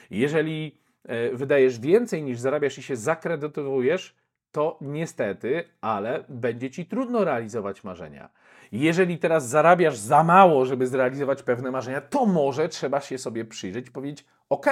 jeżeli 0.10 0.78
e, 1.04 1.30
wydajesz 1.36 1.80
więcej 1.80 2.24
niż 2.24 2.40
zarabiasz 2.40 2.78
i 2.78 2.84
się 2.84 2.96
zakredytowujesz, 2.96 4.16
to 4.52 4.78
niestety, 4.82 5.64
ale 5.82 6.24
będzie 6.30 6.72
ci 6.72 6.86
trudno 6.86 7.24
realizować 7.24 7.84
marzenia. 7.84 8.30
Jeżeli 8.72 9.18
teraz 9.18 9.50
zarabiasz 9.50 9.98
za 9.98 10.24
mało, 10.24 10.66
żeby 10.66 10.88
zrealizować 10.88 11.44
pewne 11.44 11.72
marzenia, 11.72 12.02
to 12.02 12.26
może 12.26 12.70
trzeba 12.70 13.02
się 13.02 13.18
sobie 13.18 13.46
przyjrzeć 13.46 13.88
i 13.88 13.92
powiedzieć: 13.92 14.26
OK, 14.50 14.66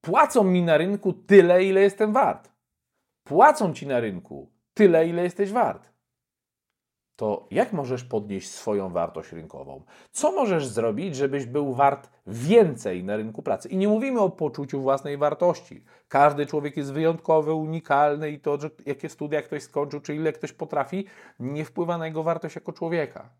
płacą 0.00 0.44
mi 0.44 0.62
na 0.62 0.76
rynku 0.76 1.12
tyle, 1.12 1.64
ile 1.64 1.80
jestem 1.80 2.12
wart. 2.12 2.52
Płacą 3.24 3.74
ci 3.74 3.86
na 3.86 4.00
rynku 4.00 4.50
tyle, 4.74 5.08
ile 5.08 5.22
jesteś 5.22 5.52
wart. 5.52 5.92
To 7.16 7.46
jak 7.50 7.72
możesz 7.72 8.04
podnieść 8.04 8.50
swoją 8.50 8.90
wartość 8.90 9.32
rynkową? 9.32 9.82
Co 10.12 10.32
możesz 10.32 10.66
zrobić, 10.66 11.16
żebyś 11.16 11.46
był 11.46 11.74
wart 11.74 12.10
więcej 12.26 13.04
na 13.04 13.16
rynku 13.16 13.42
pracy? 13.42 13.68
I 13.68 13.76
nie 13.76 13.88
mówimy 13.88 14.20
o 14.20 14.30
poczuciu 14.30 14.80
własnej 14.80 15.16
wartości. 15.16 15.84
Każdy 16.08 16.46
człowiek 16.46 16.76
jest 16.76 16.92
wyjątkowy, 16.92 17.52
unikalny 17.54 18.30
i 18.30 18.40
to, 18.40 18.60
że 18.60 18.70
jakie 18.86 19.08
studia 19.08 19.42
ktoś 19.42 19.62
skończył, 19.62 20.00
czy 20.00 20.14
ile 20.14 20.32
ktoś 20.32 20.52
potrafi, 20.52 21.06
nie 21.40 21.64
wpływa 21.64 21.98
na 21.98 22.06
jego 22.06 22.22
wartość 22.22 22.54
jako 22.54 22.72
człowieka. 22.72 23.30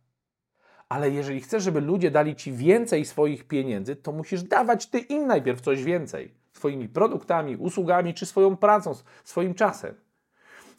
Ale 0.88 1.10
jeżeli 1.10 1.40
chcesz, 1.40 1.62
żeby 1.62 1.80
ludzie 1.80 2.10
dali 2.10 2.36
ci 2.36 2.52
więcej 2.52 3.04
swoich 3.04 3.44
pieniędzy, 3.44 3.96
to 3.96 4.12
musisz 4.12 4.42
dawać 4.42 4.86
ty 4.86 4.98
im 4.98 5.26
najpierw 5.26 5.60
coś 5.60 5.84
więcej. 5.84 6.34
Swoimi 6.52 6.88
produktami, 6.88 7.56
usługami, 7.56 8.14
czy 8.14 8.26
swoją 8.26 8.56
pracą, 8.56 8.94
swoim 9.24 9.54
czasem. 9.54 9.94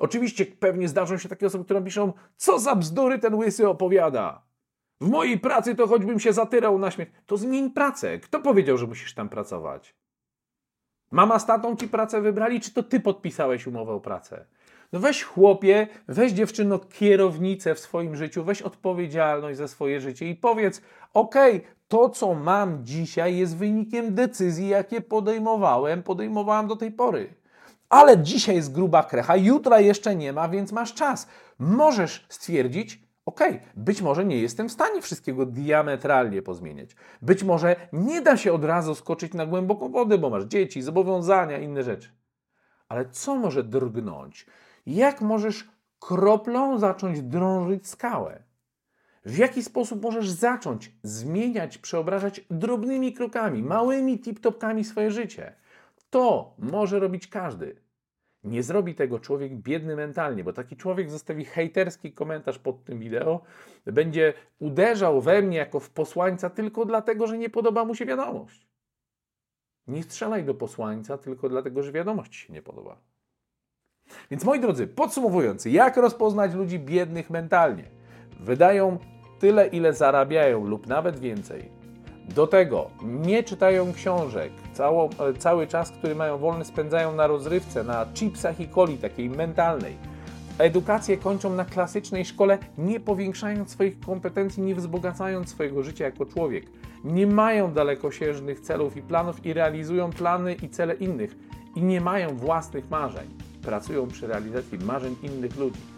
Oczywiście 0.03 0.45
pewnie 0.45 0.87
zdarzą 0.87 1.17
się 1.17 1.29
takie 1.29 1.47
osoby, 1.47 1.65
które 1.65 1.81
piszą, 1.81 2.13
co 2.37 2.59
za 2.59 2.75
bzdury 2.75 3.19
ten 3.19 3.35
łysy 3.35 3.67
opowiada. 3.67 4.41
W 5.01 5.07
mojej 5.07 5.39
pracy 5.39 5.75
to 5.75 5.87
choćbym 5.87 6.19
się 6.19 6.33
zatyrał 6.33 6.79
na 6.79 6.91
śmierć. 6.91 7.11
To 7.25 7.37
zmień 7.37 7.71
pracę. 7.71 8.19
Kto 8.19 8.39
powiedział, 8.39 8.77
że 8.77 8.87
musisz 8.87 9.13
tam 9.13 9.29
pracować? 9.29 9.95
Mama 11.11 11.39
z 11.39 11.45
tatą 11.45 11.75
ci 11.75 11.87
pracę 11.87 12.21
wybrali, 12.21 12.61
czy 12.61 12.73
to 12.73 12.83
ty 12.83 12.99
podpisałeś 12.99 13.67
umowę 13.67 13.93
o 13.93 13.99
pracę? 13.99 14.45
No 14.93 14.99
weź 14.99 15.23
chłopie, 15.23 15.87
weź 16.07 16.31
dziewczyno 16.31 16.79
kierownicę 16.79 17.75
w 17.75 17.79
swoim 17.79 18.15
życiu, 18.15 18.43
weź 18.43 18.61
odpowiedzialność 18.61 19.57
za 19.57 19.67
swoje 19.67 20.01
życie 20.01 20.29
i 20.29 20.35
powiedz, 20.35 20.81
okej, 21.13 21.57
okay, 21.57 21.69
to 21.87 22.09
co 22.09 22.33
mam 22.33 22.85
dzisiaj 22.85 23.37
jest 23.37 23.57
wynikiem 23.57 24.15
decyzji, 24.15 24.67
jakie 24.67 25.01
podejmowałem, 25.01 26.03
podejmowałam 26.03 26.67
do 26.67 26.75
tej 26.75 26.91
pory 26.91 27.42
ale 27.93 28.17
dzisiaj 28.17 28.55
jest 28.55 28.73
gruba 28.73 29.03
krecha, 29.03 29.35
jutra 29.37 29.79
jeszcze 29.79 30.15
nie 30.15 30.33
ma, 30.33 30.49
więc 30.49 30.71
masz 30.71 30.93
czas. 30.93 31.27
Możesz 31.59 32.25
stwierdzić, 32.29 33.03
ok, 33.25 33.39
być 33.75 34.01
może 34.01 34.25
nie 34.25 34.37
jestem 34.37 34.69
w 34.69 34.71
stanie 34.71 35.01
wszystkiego 35.01 35.45
diametralnie 35.45 36.41
pozmieniać. 36.41 36.95
Być 37.21 37.43
może 37.43 37.75
nie 37.93 38.21
da 38.21 38.37
się 38.37 38.53
od 38.53 38.65
razu 38.65 38.95
skoczyć 38.95 39.33
na 39.33 39.45
głęboką 39.45 39.91
wodę, 39.91 40.17
bo 40.17 40.29
masz 40.29 40.43
dzieci, 40.43 40.81
zobowiązania, 40.81 41.57
inne 41.57 41.83
rzeczy. 41.83 42.09
Ale 42.89 43.09
co 43.09 43.35
może 43.35 43.63
drgnąć? 43.63 44.45
Jak 44.85 45.21
możesz 45.21 45.69
kroplą 45.99 46.79
zacząć 46.79 47.21
drążyć 47.21 47.87
skałę? 47.87 48.43
W 49.25 49.37
jaki 49.37 49.63
sposób 49.63 50.03
możesz 50.03 50.29
zacząć 50.29 50.91
zmieniać, 51.03 51.77
przeobrażać 51.77 52.41
drobnymi 52.49 53.13
krokami, 53.13 53.63
małymi 53.63 54.19
tip-topkami 54.19 54.83
swoje 54.83 55.11
życie? 55.11 55.55
To 56.09 56.55
może 56.59 56.99
robić 56.99 57.27
każdy. 57.27 57.82
Nie 58.43 58.63
zrobi 58.63 58.95
tego 58.95 59.19
człowiek 59.19 59.55
biedny 59.55 59.95
mentalnie, 59.95 60.43
bo 60.43 60.53
taki 60.53 60.75
człowiek 60.75 61.11
zostawi 61.11 61.45
hejterski 61.45 62.11
komentarz 62.11 62.59
pod 62.59 62.83
tym 62.83 62.99
wideo, 62.99 63.41
będzie 63.85 64.33
uderzał 64.59 65.21
we 65.21 65.41
mnie 65.41 65.57
jako 65.57 65.79
w 65.79 65.89
posłańca 65.89 66.49
tylko 66.49 66.85
dlatego, 66.85 67.27
że 67.27 67.37
nie 67.37 67.49
podoba 67.49 67.85
mu 67.85 67.95
się 67.95 68.05
wiadomość. 68.05 68.67
Nie 69.87 70.03
strzelaj 70.03 70.43
do 70.43 70.53
posłańca 70.53 71.17
tylko 71.17 71.49
dlatego, 71.49 71.83
że 71.83 71.91
wiadomość 71.91 72.35
się 72.35 72.53
nie 72.53 72.61
podoba. 72.61 72.97
Więc 74.31 74.43
moi 74.43 74.59
drodzy, 74.59 74.87
podsumowując, 74.87 75.65
jak 75.65 75.97
rozpoznać 75.97 76.53
ludzi 76.53 76.79
biednych 76.79 77.29
mentalnie? 77.29 77.83
Wydają 78.39 78.97
tyle, 79.39 79.67
ile 79.67 79.93
zarabiają 79.93 80.65
lub 80.65 80.87
nawet 80.87 81.19
więcej 81.19 81.83
do 82.29 82.47
tego 82.47 82.89
nie 83.03 83.43
czytają 83.43 83.93
książek, 83.93 84.51
cało, 84.73 85.09
e, 85.29 85.33
cały 85.33 85.67
czas, 85.67 85.91
który 85.91 86.15
mają 86.15 86.37
wolny, 86.37 86.65
spędzają 86.65 87.15
na 87.15 87.27
rozrywce, 87.27 87.83
na 87.83 88.05
chipsach 88.13 88.59
i 88.59 88.69
coli 88.69 88.97
takiej 88.97 89.29
mentalnej. 89.29 89.97
edukację 90.59 91.17
kończą 91.17 91.53
na 91.53 91.65
klasycznej 91.65 92.25
szkole, 92.25 92.57
nie 92.77 92.99
powiększając 92.99 93.69
swoich 93.69 93.99
kompetencji, 93.99 94.63
nie 94.63 94.75
wzbogacając 94.75 95.49
swojego 95.49 95.83
życia 95.83 96.05
jako 96.05 96.25
człowiek. 96.25 96.65
Nie 97.03 97.27
mają 97.27 97.73
dalekosiężnych 97.73 98.59
celów 98.59 98.97
i 98.97 99.01
planów 99.01 99.45
i 99.45 99.53
realizują 99.53 100.09
plany 100.09 100.53
i 100.53 100.69
cele 100.69 100.93
innych. 100.93 101.35
I 101.75 101.81
nie 101.81 102.01
mają 102.01 102.35
własnych 102.35 102.89
marzeń. 102.89 103.27
Pracują 103.61 104.07
przy 104.07 104.27
realizacji 104.27 104.79
marzeń 104.79 105.15
innych 105.23 105.57
ludzi. 105.57 105.92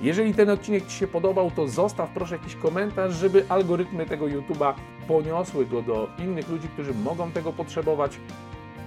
Jeżeli 0.00 0.34
ten 0.34 0.50
odcinek 0.50 0.86
Ci 0.86 0.96
się 0.96 1.06
podobał, 1.06 1.50
to 1.50 1.68
zostaw 1.68 2.10
proszę 2.10 2.36
jakiś 2.36 2.54
komentarz, 2.54 3.14
żeby 3.14 3.44
algorytmy 3.48 4.06
tego 4.06 4.26
YouTube'a 4.26 4.74
poniosły 5.08 5.66
go 5.66 5.82
do 5.82 6.08
innych 6.18 6.48
ludzi, 6.48 6.68
którzy 6.68 6.94
mogą 6.94 7.30
tego 7.30 7.52
potrzebować. 7.52 8.20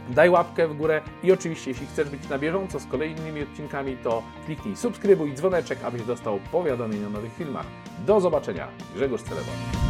Daj 0.09 0.29
łapkę 0.29 0.67
w 0.67 0.77
górę 0.77 1.01
i 1.23 1.31
oczywiście, 1.31 1.71
jeśli 1.71 1.87
chcesz 1.87 2.09
być 2.09 2.29
na 2.29 2.39
bieżąco 2.39 2.79
z 2.79 2.85
kolejnymi 2.85 3.41
odcinkami, 3.41 3.97
to 4.03 4.23
kliknij 4.45 4.75
subskrybuj 4.75 5.33
dzwoneczek, 5.33 5.83
abyś 5.83 6.03
dostał 6.03 6.39
powiadomienia 6.51 7.07
o 7.07 7.09
nowych 7.09 7.33
filmach. 7.33 7.65
Do 8.05 8.21
zobaczenia. 8.21 8.67
Grzegorz 8.95 9.21
Celeban. 9.21 9.82